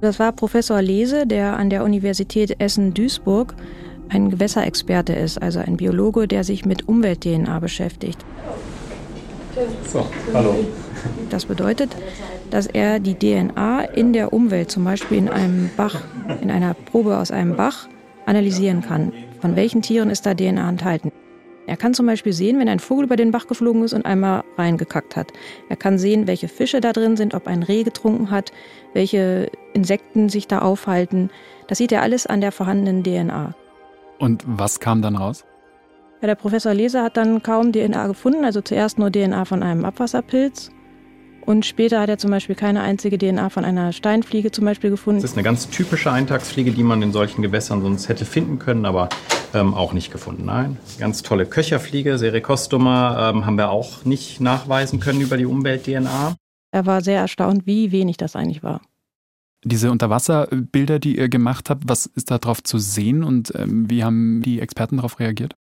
Das 0.00 0.18
war 0.18 0.32
Professor 0.32 0.82
Lese, 0.82 1.26
der 1.26 1.56
an 1.56 1.70
der 1.70 1.84
Universität 1.84 2.60
Essen-Duisburg 2.60 3.54
ein 4.08 4.30
Gewässerexperte 4.30 5.12
ist, 5.12 5.40
also 5.42 5.58
ein 5.58 5.76
Biologe, 5.76 6.28
der 6.28 6.44
sich 6.44 6.64
mit 6.64 6.88
Umwelt-DNA 6.88 7.58
beschäftigt. 7.58 8.24
So, 9.86 10.06
hallo. 10.32 10.54
Das 11.30 11.46
bedeutet, 11.46 11.96
dass 12.50 12.66
er 12.66 13.00
die 13.00 13.14
DNA 13.14 13.82
in 13.94 14.12
der 14.12 14.32
Umwelt, 14.32 14.70
zum 14.70 14.84
Beispiel 14.84 15.18
in 15.18 15.28
einem 15.28 15.70
Bach, 15.76 16.02
in 16.40 16.50
einer 16.50 16.74
Probe 16.74 17.16
aus 17.16 17.30
einem 17.30 17.56
Bach, 17.56 17.88
analysieren 18.26 18.82
kann. 18.82 19.12
Von 19.40 19.56
welchen 19.56 19.82
Tieren 19.82 20.10
ist 20.10 20.26
da 20.26 20.34
DNA 20.34 20.68
enthalten? 20.68 21.10
Er 21.66 21.76
kann 21.76 21.94
zum 21.94 22.06
Beispiel 22.06 22.32
sehen, 22.32 22.58
wenn 22.58 22.68
ein 22.68 22.78
Vogel 22.78 23.04
über 23.04 23.16
den 23.16 23.32
Bach 23.32 23.46
geflogen 23.46 23.82
ist 23.82 23.92
und 23.92 24.06
einmal 24.06 24.44
reingekackt 24.56 25.16
hat. 25.16 25.32
Er 25.68 25.76
kann 25.76 25.98
sehen, 25.98 26.26
welche 26.26 26.48
Fische 26.48 26.80
da 26.80 26.92
drin 26.92 27.16
sind, 27.16 27.34
ob 27.34 27.46
ein 27.46 27.62
Reh 27.62 27.82
getrunken 27.82 28.30
hat, 28.30 28.52
welche 28.92 29.50
Insekten 29.72 30.28
sich 30.28 30.46
da 30.46 30.60
aufhalten. 30.60 31.30
Das 31.66 31.78
sieht 31.78 31.92
er 31.92 32.02
alles 32.02 32.26
an 32.26 32.40
der 32.40 32.52
vorhandenen 32.52 33.02
DNA. 33.02 33.54
Und 34.18 34.44
was 34.46 34.80
kam 34.80 35.02
dann 35.02 35.16
raus? 35.16 35.44
Ja, 36.22 36.28
der 36.28 36.34
Professor 36.36 36.72
Leser 36.72 37.02
hat 37.02 37.16
dann 37.16 37.42
kaum 37.42 37.72
DNA 37.72 38.06
gefunden, 38.06 38.44
also 38.44 38.60
zuerst 38.60 38.98
nur 38.98 39.10
DNA 39.10 39.44
von 39.44 39.62
einem 39.62 39.84
Abwasserpilz 39.84 40.70
und 41.46 41.64
später 41.64 42.00
hat 42.00 42.08
er 42.08 42.18
zum 42.18 42.30
Beispiel 42.30 42.56
keine 42.56 42.82
einzige 42.82 43.16
DNA 43.16 43.50
von 43.50 43.64
einer 43.64 43.92
Steinfliege 43.92 44.50
zum 44.50 44.64
Beispiel 44.64 44.90
gefunden. 44.90 45.22
Das 45.22 45.30
ist 45.30 45.36
eine 45.36 45.44
ganz 45.44 45.70
typische 45.70 46.10
Eintagsfliege, 46.12 46.72
die 46.72 46.82
man 46.82 47.00
in 47.02 47.12
solchen 47.12 47.40
Gewässern 47.40 47.82
sonst 47.82 48.08
hätte 48.08 48.24
finden 48.24 48.58
können, 48.58 48.84
aber 48.84 49.08
ähm, 49.54 49.72
auch 49.72 49.92
nicht 49.92 50.12
gefunden. 50.12 50.44
Nein, 50.44 50.76
ganz 50.98 51.22
tolle 51.22 51.46
Köcherfliege, 51.46 52.18
Sericostoma, 52.18 53.30
ähm, 53.30 53.46
haben 53.46 53.56
wir 53.56 53.70
auch 53.70 54.04
nicht 54.04 54.40
nachweisen 54.40 55.00
können 55.00 55.20
über 55.20 55.36
die 55.36 55.46
Umwelt-DNA. 55.46 56.34
Er 56.72 56.86
war 56.86 57.00
sehr 57.00 57.20
erstaunt, 57.20 57.66
wie 57.66 57.92
wenig 57.92 58.16
das 58.16 58.36
eigentlich 58.36 58.62
war. 58.62 58.82
Diese 59.64 59.90
Unterwasserbilder, 59.90 60.98
die 60.98 61.16
ihr 61.16 61.28
gemacht 61.28 61.70
habt, 61.70 61.84
was 61.88 62.06
ist 62.06 62.30
da 62.30 62.38
drauf 62.38 62.62
zu 62.62 62.78
sehen 62.78 63.24
und 63.24 63.52
ähm, 63.56 63.88
wie 63.88 64.04
haben 64.04 64.42
die 64.42 64.60
Experten 64.60 64.96
darauf 64.96 65.18
reagiert? 65.18 65.56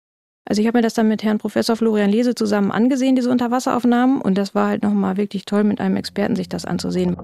Also 0.45 0.61
ich 0.61 0.67
habe 0.67 0.77
mir 0.77 0.81
das 0.81 0.93
dann 0.93 1.07
mit 1.07 1.23
Herrn 1.23 1.37
Professor 1.37 1.77
Florian 1.77 2.09
Lese 2.09 2.35
zusammen 2.35 2.71
angesehen, 2.71 3.15
diese 3.15 3.29
Unterwasseraufnahmen. 3.29 4.21
Und 4.21 4.37
das 4.37 4.53
war 4.53 4.67
halt 4.67 4.83
nochmal 4.83 5.15
wirklich 5.15 5.45
toll, 5.45 5.63
mit 5.63 5.79
einem 5.79 5.95
Experten 5.95 6.35
sich 6.35 6.49
das 6.49 6.65
anzusehen. 6.65 7.15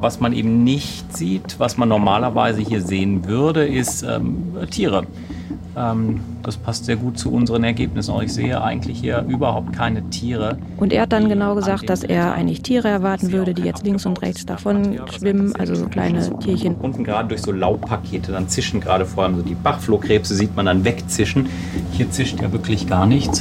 Was 0.00 0.20
man 0.20 0.32
eben 0.32 0.64
nicht 0.64 1.16
sieht, 1.16 1.60
was 1.60 1.76
man 1.76 1.88
normalerweise 1.88 2.60
hier 2.60 2.82
sehen 2.82 3.26
würde, 3.26 3.66
ist 3.66 4.02
ähm, 4.02 4.56
Tiere. 4.70 5.06
Ähm, 5.76 6.20
das 6.42 6.56
passt 6.56 6.84
sehr 6.84 6.96
gut 6.96 7.18
zu 7.18 7.32
unseren 7.32 7.64
Ergebnissen. 7.64 8.12
Auch 8.12 8.22
ich 8.22 8.32
sehe 8.32 8.62
eigentlich 8.62 9.00
hier 9.00 9.24
überhaupt 9.28 9.72
keine 9.72 10.08
Tiere. 10.10 10.58
Und 10.76 10.92
er 10.92 11.02
hat 11.02 11.12
dann 11.12 11.28
genau 11.28 11.54
gesagt, 11.54 11.88
dass 11.88 12.04
er 12.04 12.32
eigentlich 12.32 12.62
Tiere 12.62 12.88
erwarten 12.88 13.32
würde, 13.32 13.54
die 13.54 13.62
jetzt 13.62 13.84
links 13.84 14.06
und 14.06 14.20
rechts 14.22 14.46
davon 14.46 15.00
schwimmen, 15.10 15.54
also 15.56 15.74
so 15.74 15.86
kleine 15.86 16.38
Tierchen. 16.38 16.76
Unten 16.76 17.04
gerade 17.04 17.28
durch 17.28 17.42
so 17.42 17.52
Laubpakete, 17.52 18.32
dann 18.32 18.48
zischen 18.48 18.80
gerade 18.80 19.04
vor 19.06 19.24
allem 19.24 19.36
so 19.36 19.42
die 19.42 19.54
Bachflohkrebse, 19.54 20.34
sieht 20.34 20.54
man 20.54 20.66
dann 20.66 20.84
wegzischen. 20.84 21.48
Hier 21.92 22.10
zischt 22.10 22.40
ja 22.40 22.52
wirklich 22.52 22.86
gar 22.86 23.06
nichts. 23.06 23.40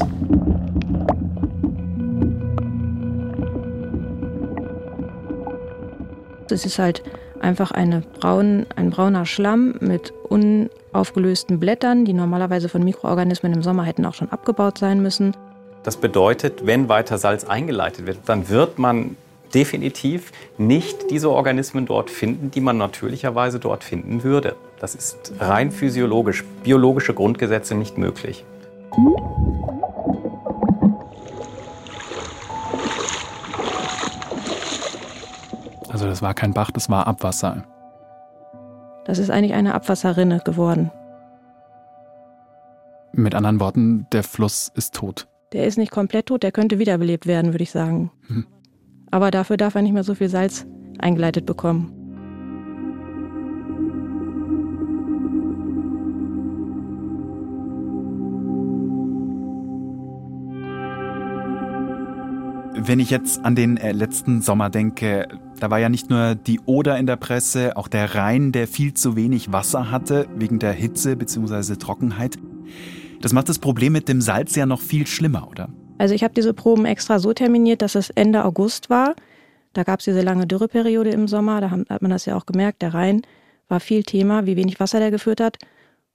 Das 6.48 6.66
ist 6.66 6.78
halt 6.78 7.04
einfach 7.40 7.72
eine 7.72 8.02
braun, 8.20 8.66
ein 8.76 8.90
brauner 8.90 9.26
Schlamm 9.26 9.76
mit 9.80 10.14
unaufgelösten 10.94 11.60
Blättern, 11.60 12.06
die 12.06 12.14
normalerweise 12.14 12.70
von 12.70 12.84
Mikroorganismen 12.84 13.52
im 13.54 13.64
Sommer 13.64 13.84
hätten 13.84 14.06
auch 14.06 14.14
schon 14.14 14.30
abgebaut 14.30 14.78
sein 14.78 15.02
müssen. 15.02 15.36
Das 15.82 15.98
bedeutet, 15.98 16.66
wenn 16.66 16.88
weiter 16.88 17.18
Salz 17.18 17.44
eingeleitet 17.44 18.06
wird, 18.06 18.20
dann 18.28 18.48
wird 18.48 18.80
man 18.80 19.18
definitiv 19.54 20.32
nicht 20.58 21.12
diese 21.12 21.30
Organismen 21.30 21.86
dort 21.86 22.10
finden, 22.10 22.52
die 22.52 22.62
man 22.62 22.78
natürlicherweise 22.78 23.60
dort 23.60 23.84
finden 23.84 24.24
würde. 24.24 24.56
Das 24.80 24.96
ist 24.96 25.34
rein 25.40 25.72
physiologisch, 25.72 26.44
biologische 26.64 27.14
Grundgesetze 27.14 27.76
nicht 27.76 27.98
möglich. 27.98 28.46
Also 35.90 36.08
das 36.08 36.22
war 36.22 36.34
kein 36.34 36.54
Bach, 36.54 36.72
das 36.72 36.90
war 36.90 37.08
Abwasser. 37.08 37.64
Das 39.06 39.20
ist 39.20 39.30
eigentlich 39.30 39.54
eine 39.54 39.74
Abwasserrinne 39.74 40.42
geworden. 40.46 40.92
Mit 43.12 43.36
anderen 43.36 43.60
Worten, 43.60 44.08
der 44.12 44.24
Fluss 44.24 44.72
ist 44.76 44.96
tot. 44.96 45.28
Der 45.52 45.68
ist 45.68 45.78
nicht 45.78 45.92
komplett 45.92 46.28
tot, 46.28 46.42
der 46.42 46.52
könnte 46.52 46.80
wiederbelebt 46.80 47.28
werden, 47.28 47.54
würde 47.54 47.64
ich 47.64 47.72
sagen. 47.72 48.12
Hm. 48.28 48.48
Aber 49.12 49.30
dafür 49.30 49.58
darf 49.58 49.76
er 49.76 49.84
nicht 49.84 49.94
mehr 49.94 50.04
so 50.04 50.16
viel 50.16 50.30
Salz 50.30 50.66
eingeleitet 50.98 51.46
bekommen. 51.46 51.94
Wenn 62.86 63.00
ich 63.00 63.12
jetzt 63.12 63.46
an 63.46 63.56
den 63.56 63.78
äh, 63.78 63.92
letzten 63.92 64.42
Sommer 64.42 64.70
denke, 64.70 65.28
da 65.64 65.70
war 65.70 65.80
ja 65.80 65.88
nicht 65.88 66.10
nur 66.10 66.36
die 66.36 66.60
Oder 66.66 66.98
in 66.98 67.08
der 67.08 67.16
Presse, 67.16 67.78
auch 67.78 67.88
der 67.88 68.16
Rhein, 68.16 68.52
der 68.52 68.68
viel 68.68 68.94
zu 68.94 69.16
wenig 69.16 69.54
Wasser 69.54 69.92
hatte 69.92 70.28
wegen 70.36 70.60
der 70.60 70.74
Hitze 70.74 71.16
bzw. 71.16 71.78
Trockenheit. 71.78 72.38
Das 73.22 73.32
macht 73.32 73.48
das 73.48 73.60
Problem 73.60 73.94
mit 73.94 74.10
dem 74.10 74.20
Salz 74.20 74.58
ja 74.58 74.66
noch 74.66 74.82
viel 74.82 75.08
schlimmer, 75.08 75.48
oder? 75.50 75.70
Also 76.00 76.14
ich 76.16 76.26
habe 76.26 76.34
diese 76.34 76.54
Proben 76.54 76.84
extra 76.84 77.18
so 77.18 77.32
terminiert, 77.32 77.82
dass 77.82 77.96
es 77.96 78.10
Ende 78.10 78.44
August 78.44 78.90
war. 78.90 79.16
Da 79.72 79.84
gab 79.84 80.00
es 80.00 80.06
diese 80.06 80.20
lange 80.20 80.48
Dürreperiode 80.48 81.12
im 81.12 81.30
Sommer, 81.30 81.62
da 81.62 81.72
hat 81.72 82.02
man 82.02 82.12
das 82.12 82.26
ja 82.26 82.36
auch 82.36 82.46
gemerkt, 82.46 82.82
der 82.82 82.94
Rhein 82.94 83.22
war 83.70 83.80
viel 83.80 84.04
Thema, 84.04 84.46
wie 84.46 84.58
wenig 84.58 84.82
Wasser 84.82 85.00
der 85.00 85.12
geführt 85.12 85.40
hat. 85.40 85.60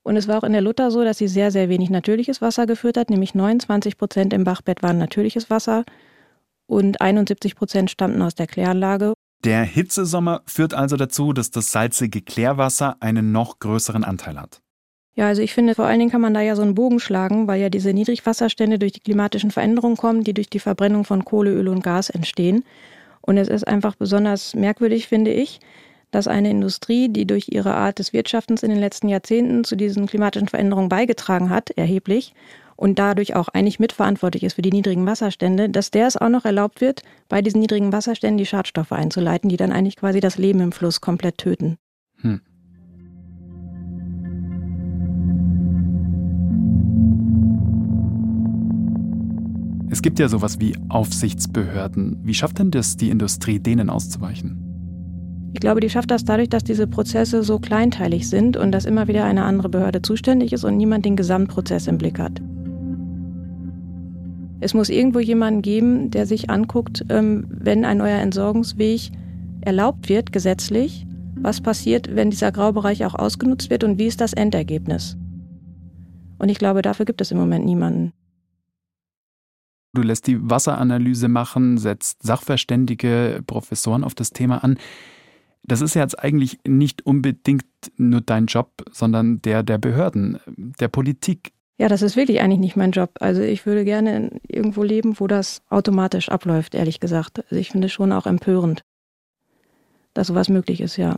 Und 0.03 0.19
es 0.19 0.29
war 0.29 0.37
auch 0.37 0.45
in 0.45 0.53
der 0.53 0.61
Luther 0.61 0.91
so, 0.91 1.05
dass 1.05 1.17
sie 1.17 1.29
sehr, 1.29 1.51
sehr 1.51 1.71
wenig 1.71 1.89
natürliches 1.89 2.43
Wasser 2.43 2.67
geführt 2.67 2.99
hat, 2.99 3.09
nämlich 3.09 3.35
29 3.35 3.97
Prozent 3.97 4.35
im 4.35 4.45
Bachbett 4.45 4.83
waren 4.83 4.99
natürliches 4.99 5.49
Wasser 5.49 5.87
und 6.67 7.01
71 7.01 7.57
Prozent 7.57 7.91
stammten 7.91 8.21
aus 8.21 8.35
der 8.35 8.47
Kläranlage. 8.47 9.15
Der 9.45 9.63
Hitzesommer 9.63 10.43
führt 10.47 10.75
also 10.75 10.97
dazu, 10.97 11.33
dass 11.33 11.51
das 11.51 11.71
salzige 11.71 12.21
Klärwasser 12.23 12.97
einen 13.01 13.31
noch 13.31 13.61
größeren 13.61 14.03
Anteil 14.05 14.41
hat. 14.41 14.61
Ja, 15.15 15.27
also 15.27 15.43
ich 15.43 15.53
finde, 15.53 15.75
vor 15.75 15.87
allen 15.87 15.99
Dingen 15.99 16.11
kann 16.11 16.21
man 16.21 16.35
da 16.35 16.41
ja 16.41 16.55
so 16.55 16.63
einen 16.63 16.75
Bogen 16.75 17.01
schlagen, 17.01 17.49
weil 17.49 17.61
ja 17.61 17.71
diese 17.71 17.93
Niedrigwasserstände 17.93 18.79
durch 18.79 18.93
die 18.93 19.01
klimatischen 19.01 19.51
Veränderungen 19.51 19.97
kommen, 19.97 20.23
die 20.23 20.35
durch 20.35 20.49
die 20.49 20.61
Verbrennung 20.61 21.05
von 21.05 21.25
Kohle, 21.25 21.53
Öl 21.53 21.69
und 21.69 21.83
Gas 21.83 22.09
entstehen. 22.09 22.65
Und 23.21 23.37
es 23.37 23.49
ist 23.49 23.67
einfach 23.67 23.97
besonders 23.97 24.55
merkwürdig, 24.55 25.09
finde 25.09 25.33
ich, 25.33 25.61
dass 26.11 26.29
eine 26.29 26.51
Industrie, 26.51 27.09
die 27.09 27.27
durch 27.27 27.49
ihre 27.49 27.75
Art 27.75 27.99
des 27.99 28.13
Wirtschaftens 28.13 28.63
in 28.63 28.71
den 28.71 28.79
letzten 28.79 29.09
Jahrzehnten 29.09 29.65
zu 29.65 29.77
diesen 29.77 30.07
klimatischen 30.07 30.49
Veränderungen 30.49 30.89
beigetragen 30.89 31.51
hat, 31.51 31.71
erheblich, 31.71 32.33
und 32.79 32.99
dadurch 33.01 33.35
auch 33.35 33.49
eigentlich 33.49 33.81
mitverantwortlich 33.81 34.45
ist 34.45 34.55
für 34.55 34.63
die 34.63 34.71
niedrigen 34.71 35.05
Wasserstände, 35.05 35.69
dass 35.69 35.91
der 35.91 36.07
es 36.07 36.17
auch 36.17 36.29
noch 36.29 36.45
erlaubt 36.45 36.81
wird, 36.81 37.03
bei 37.29 37.43
diesen 37.43 37.61
niedrigen 37.61 37.93
Wasserständen 37.93 38.39
die 38.39 38.47
Schadstoffe 38.47 38.93
einzuleiten, 38.93 39.51
die 39.51 39.57
dann 39.57 39.73
eigentlich 39.73 39.97
quasi 39.97 40.21
das 40.21 40.39
Leben 40.39 40.61
im 40.61 40.71
Fluss 40.71 41.01
komplett 41.01 41.39
töten. 41.39 41.77
Hm. 42.21 42.41
Es 49.91 50.01
gibt 50.01 50.21
ja 50.21 50.29
sowas 50.29 50.61
wie 50.61 50.77
Aufsichtsbehörden. 50.89 52.21
Wie 52.23 52.35
schafft 52.35 52.61
denn 52.61 52.71
das 52.71 52.97
die 52.97 53.11
Industrie, 53.11 53.59
denen 53.59 53.91
auszuweichen? 53.91 55.51
Ich 55.53 55.61
glaube, 55.61 55.81
die 55.81 55.91
schafft 55.91 56.13
das 56.13 56.25
dadurch, 56.25 56.51
dass 56.51 56.63
diese 56.63 56.87
Prozesse 56.87 57.43
so 57.43 57.59
kleinteilig 57.59 58.29
sind 58.29 58.57
und 58.57 58.71
dass 58.71 58.85
immer 58.85 59.09
wieder 59.09 59.25
eine 59.25 59.43
andere 59.43 59.69
Behörde 59.69 60.03
zuständig 60.03 60.53
ist 60.53 60.63
und 60.63 60.77
niemand 60.77 61.05
den 61.07 61.17
Gesamtprozess 61.17 61.89
im 61.89 61.99
Blick 61.99 62.21
hat. 62.21 62.41
Es 64.61 64.75
muss 64.75 64.89
irgendwo 64.89 65.21
jemanden 65.21 65.63
geben, 65.63 66.11
der 66.11 66.27
sich 66.27 66.51
anguckt, 66.51 67.05
ähm, 67.09 67.47
wenn 67.49 67.85
ein 67.85 67.99
neuer 67.99 68.19
Entsorgungsweg 68.19 69.11
erlaubt 69.61 70.09
wird, 70.09 70.33
gesetzlich, 70.33 71.07
was 71.37 71.61
passiert, 71.61 72.15
wenn 72.15 72.31
dieser 72.31 72.51
Graubereich 72.51 73.05
auch 73.05 73.15
ausgenutzt 73.15 73.71
wird 73.71 73.85
und 73.85 73.99
wie 73.99 74.07
ist 74.07 74.21
das 74.21 74.33
Endergebnis. 74.33 75.17
Und 76.39 76.49
ich 76.49 76.59
glaube, 76.59 76.83
dafür 76.83 77.07
gibt 77.07 77.21
es 77.21 77.31
im 77.31 77.39
Moment 77.39 77.65
niemanden. 77.65 78.13
Du 79.95 80.03
lässt 80.03 80.27
die 80.27 80.39
Wasseranalyse 80.41 81.29
machen, 81.29 81.79
setzt 81.79 82.23
Sachverständige, 82.23 83.43
Professoren 83.47 84.05
auf 84.05 84.15
das 84.15 84.31
Thema 84.31 84.63
an. 84.63 84.79
Das 85.63 85.81
ist 85.81 85.95
ja 85.95 86.03
jetzt 86.03 86.19
eigentlich 86.19 86.59
nicht 86.67 87.05
unbedingt 87.05 87.65
nur 87.97 88.21
dein 88.21 88.47
Job, 88.47 88.85
sondern 88.93 89.43
der 89.43 89.63
der 89.63 89.79
Behörden, 89.79 90.39
der 90.47 90.89
Politik. 90.89 91.53
Ja, 91.79 91.89
das 91.89 92.03
ist 92.03 92.17
wirklich 92.17 92.41
eigentlich 92.41 92.59
nicht 92.59 92.77
mein 92.77 92.91
Job. 92.91 93.11
Also 93.21 93.41
ich 93.41 93.65
würde 93.65 93.85
gerne 93.85 94.33
irgendwo 94.47 94.83
leben, 94.83 95.19
wo 95.21 95.29
das 95.29 95.63
automatisch 95.71 96.29
abläuft, 96.29 96.75
ehrlich 96.75 96.99
gesagt. 96.99 97.39
Also 97.45 97.57
ich 97.57 97.71
finde 97.71 97.87
es 97.87 97.93
schon 97.93 98.13
auch 98.13 98.27
empörend, 98.27 98.83
dass 100.13 100.27
sowas 100.27 100.49
möglich 100.49 100.81
ist, 100.81 100.97
ja. 100.97 101.17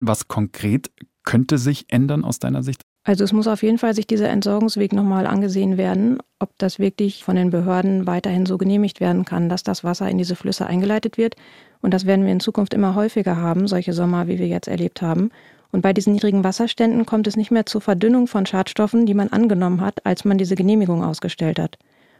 Was 0.00 0.26
konkret 0.26 0.90
könnte 1.22 1.58
sich 1.58 1.86
ändern 1.88 2.24
aus 2.24 2.40
deiner 2.40 2.64
Sicht? 2.64 2.82
Also 3.04 3.22
es 3.22 3.32
muss 3.32 3.46
auf 3.46 3.62
jeden 3.62 3.78
Fall 3.78 3.94
sich 3.94 4.06
dieser 4.06 4.28
Entsorgungsweg 4.28 4.92
nochmal 4.92 5.26
angesehen 5.26 5.76
werden, 5.76 6.18
ob 6.40 6.56
das 6.58 6.80
wirklich 6.80 7.24
von 7.24 7.36
den 7.36 7.50
Behörden 7.50 8.06
weiterhin 8.06 8.46
so 8.46 8.58
genehmigt 8.58 9.00
werden 9.00 9.24
kann, 9.24 9.48
dass 9.48 9.62
das 9.62 9.82
Wasser 9.84 10.08
in 10.08 10.18
diese 10.18 10.36
Flüsse 10.36 10.66
eingeleitet 10.66 11.18
wird. 11.18 11.36
Und 11.80 11.94
das 11.94 12.06
werden 12.06 12.24
wir 12.24 12.32
in 12.32 12.40
Zukunft 12.40 12.74
immer 12.74 12.94
häufiger 12.96 13.36
haben, 13.36 13.66
solche 13.66 13.92
Sommer, 13.92 14.26
wie 14.26 14.38
wir 14.38 14.46
jetzt 14.46 14.68
erlebt 14.68 15.02
haben. 15.02 15.30
Und 15.72 15.80
bei 15.80 15.92
diesen 15.92 16.12
niedrigen 16.12 16.44
Wasserständen 16.44 17.06
kommt 17.06 17.26
es 17.26 17.36
nicht 17.36 17.50
mehr 17.50 17.66
zur 17.66 17.80
Verdünnung 17.80 18.26
von 18.26 18.46
Schadstoffen, 18.46 19.06
die 19.06 19.14
man 19.14 19.28
angenommen 19.28 19.80
hat, 19.80 20.04
als 20.06 20.24
man 20.24 20.38
diese 20.38 20.54
Genehmigung 20.54 21.02
ausgestellt 21.02 21.58
hat. 21.58 21.78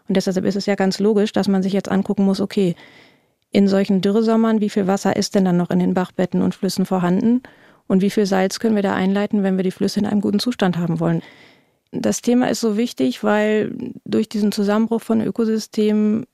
Und 0.09 0.17
deshalb 0.17 0.45
ist 0.45 0.57
es 0.57 0.67
ja 0.67 0.75
ganz 0.75 0.99
logisch, 0.99 1.33
dass 1.33 1.49
man 1.49 1.63
sich 1.63 1.73
jetzt 1.73 1.91
angucken 1.91 2.25
muss, 2.25 2.41
okay, 2.41 2.75
in 3.51 3.69
solchen 3.69 4.01
Dürresommern, 4.01 4.61
wie 4.61 4.71
viel 4.71 4.87
Wasser 4.87 5.15
ist 5.15 5.35
denn 5.35 5.45
dann 5.45 5.59
noch 5.59 5.71
in 5.71 5.79
den 5.79 5.95
Bachbetten 5.95 6.41
und 6.41 6.55
Flüssen 6.55 6.87
vorhanden? 6.87 7.43
Und 7.87 8.01
wie 8.01 8.11
viel 8.11 8.25
Salz 8.25 8.59
können 8.59 8.75
wir 8.75 8.83
da 8.83 8.95
einleiten, 8.95 9.43
wenn 9.43 9.57
wir 9.59 9.65
die 9.65 9.71
Flüsse 9.71 10.01
in 10.01 10.07
einem 10.07 10.23
guten 10.23 10.39
Zustand 10.39 10.79
haben 10.79 10.99
wollen? 10.99 11.23
Das 11.91 12.23
Thema 12.23 12.49
ist 12.49 12.61
so 12.61 12.79
wichtig, 12.79 13.23
weil 13.23 13.75
durch 14.07 14.31
diesen 14.31 14.51
Zusammenbruch 14.51 15.03
von 15.03 15.21
Ökosystemen 15.21 16.25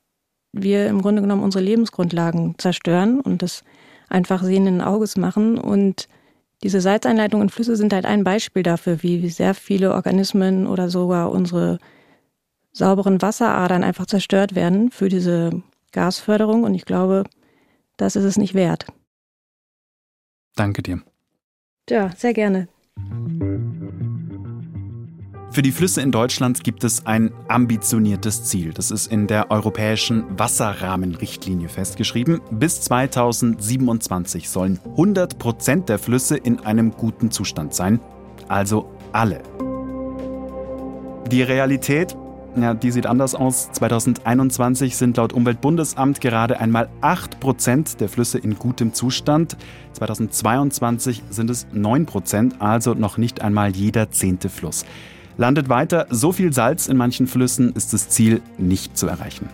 wir 0.53 0.87
im 0.87 1.01
Grunde 1.01 1.21
genommen 1.21 1.43
unsere 1.43 1.63
Lebensgrundlagen 1.63 2.55
zerstören 2.57 3.19
und 3.19 3.41
das 3.41 3.63
einfach 4.07 4.41
sehenden 4.41 4.79
Auges 4.81 5.17
machen. 5.17 5.57
Und 5.57 6.07
diese 6.63 6.81
Salzeinleitungen 6.81 7.47
in 7.47 7.49
Flüsse 7.49 7.75
sind 7.75 7.93
halt 7.93 8.05
ein 8.05 8.23
Beispiel 8.23 8.63
dafür, 8.63 9.01
wie 9.01 9.29
sehr 9.29 9.53
viele 9.53 9.93
Organismen 9.93 10.67
oder 10.67 10.89
sogar 10.89 11.31
unsere 11.31 11.79
sauberen 12.71 13.21
Wasseradern 13.21 13.83
einfach 13.83 14.05
zerstört 14.05 14.55
werden 14.55 14.91
für 14.91 15.09
diese 15.09 15.63
Gasförderung. 15.91 16.63
Und 16.63 16.75
ich 16.75 16.85
glaube, 16.85 17.23
das 17.97 18.15
ist 18.15 18.25
es 18.25 18.37
nicht 18.37 18.53
wert. 18.53 18.87
Danke 20.55 20.83
dir. 20.83 21.01
Ja, 21.89 22.11
sehr 22.15 22.33
gerne. 22.33 22.67
Für 25.51 25.63
die 25.63 25.71
Flüsse 25.71 26.01
in 26.01 26.11
Deutschland 26.11 26.63
gibt 26.63 26.83
es 26.83 27.07
ein 27.07 27.31
ambitioniertes 27.47 28.43
Ziel. 28.43 28.71
Das 28.71 28.91
ist 28.91 29.11
in 29.11 29.25
der 29.25 29.49
europäischen 29.49 30.23
Wasserrahmenrichtlinie 30.37 31.69
festgeschrieben. 31.69 32.39
Bis 32.51 32.81
2027 32.81 34.47
sollen 34.47 34.79
100 34.91 35.39
Prozent 35.39 35.89
der 35.89 35.97
Flüsse 35.97 36.37
in 36.37 36.59
einem 36.59 36.91
guten 36.91 37.31
Zustand 37.31 37.73
sein. 37.73 37.99
Also 38.47 38.91
alle. 39.11 39.41
Die 41.31 41.41
Realität 41.41 42.15
ja, 42.55 42.73
die 42.73 42.91
sieht 42.91 43.05
anders 43.05 43.35
aus. 43.35 43.71
2021 43.71 44.97
sind 44.97 45.17
laut 45.17 45.33
Umweltbundesamt 45.33 46.19
gerade 46.19 46.59
einmal 46.59 46.89
8% 47.01 47.97
der 47.97 48.09
Flüsse 48.09 48.39
in 48.39 48.57
gutem 48.57 48.93
Zustand. 48.93 49.55
2022 49.93 51.23
sind 51.29 51.49
es 51.49 51.67
9%, 51.67 52.59
also 52.59 52.95
noch 52.95 53.17
nicht 53.17 53.41
einmal 53.41 53.75
jeder 53.75 54.09
zehnte 54.09 54.49
Fluss. 54.49 54.83
Landet 55.39 55.69
weiter 55.69 56.05
so 56.09 56.33
viel 56.33 56.51
Salz 56.51 56.87
in 56.87 56.97
manchen 56.97 57.25
Flüssen, 57.25 57.71
ist 57.71 57.93
das 57.93 58.09
Ziel 58.09 58.41
nicht 58.57 58.97
zu 58.97 59.07
erreichen. 59.07 59.47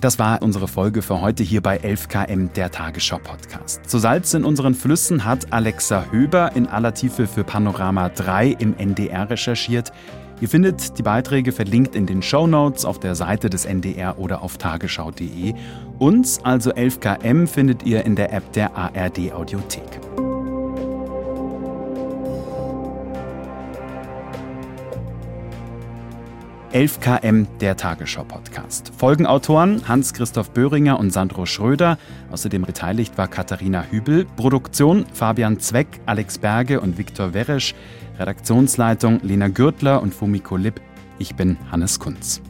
Das 0.00 0.18
war 0.18 0.42
unsere 0.42 0.66
Folge 0.66 1.02
für 1.02 1.20
heute 1.20 1.44
hier 1.44 1.60
bei 1.60 1.78
11KM, 1.78 2.52
der 2.54 2.72
Tagesschau 2.72 3.18
Podcast. 3.18 3.88
Zu 3.88 3.98
Salz 3.98 4.34
in 4.34 4.42
unseren 4.42 4.74
Flüssen 4.74 5.24
hat 5.24 5.52
Alexa 5.52 6.06
Höber 6.10 6.56
in 6.56 6.66
aller 6.66 6.92
Tiefe 6.92 7.28
für 7.28 7.44
Panorama 7.44 8.08
3 8.08 8.56
im 8.58 8.76
NDR 8.76 9.30
recherchiert. 9.30 9.92
Ihr 10.40 10.48
findet 10.48 10.98
die 10.98 11.04
Beiträge 11.04 11.52
verlinkt 11.52 11.94
in 11.94 12.06
den 12.06 12.22
Show 12.22 12.48
Notes 12.48 12.84
auf 12.84 12.98
der 12.98 13.14
Seite 13.14 13.48
des 13.48 13.66
NDR 13.66 14.18
oder 14.18 14.42
auf 14.42 14.58
tagesschau.de. 14.58 15.54
Uns, 16.00 16.40
also 16.42 16.72
11KM, 16.72 17.46
findet 17.46 17.84
ihr 17.84 18.04
in 18.04 18.16
der 18.16 18.32
App 18.32 18.52
der 18.54 18.76
ARD 18.76 19.30
Audiothek. 19.32 20.21
11 26.72 27.00
km 27.00 27.46
der 27.60 27.76
Tagesschau-Podcast. 27.76 28.92
Folgenautoren 28.96 29.86
Hans-Christoph 29.86 30.52
Böhringer 30.52 30.98
und 30.98 31.12
Sandro 31.12 31.44
Schröder. 31.44 31.98
Außerdem 32.30 32.62
beteiligt 32.62 33.18
war 33.18 33.28
Katharina 33.28 33.84
Hübel. 33.90 34.24
Produktion 34.36 35.04
Fabian 35.12 35.60
Zweck, 35.60 36.00
Alex 36.06 36.38
Berge 36.38 36.80
und 36.80 36.96
Viktor 36.96 37.34
Weresch. 37.34 37.74
Redaktionsleitung 38.18 39.20
Lena 39.22 39.48
Gürtler 39.48 40.00
und 40.00 40.14
Fumiko 40.14 40.56
Lipp. 40.56 40.80
Ich 41.18 41.34
bin 41.34 41.58
Hannes 41.70 42.00
Kunz. 42.00 42.40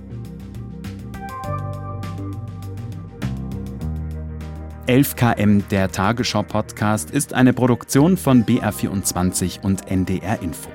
11 4.87 5.17
km 5.17 5.63
der 5.73 5.91
Tagesschau-Podcast 5.91 7.11
ist 7.11 7.35
eine 7.35 7.53
Produktion 7.53 8.17
von 8.17 8.45
BR24 8.45 9.63
und 9.63 9.91
NDR 9.91 10.41
Info. 10.43 10.71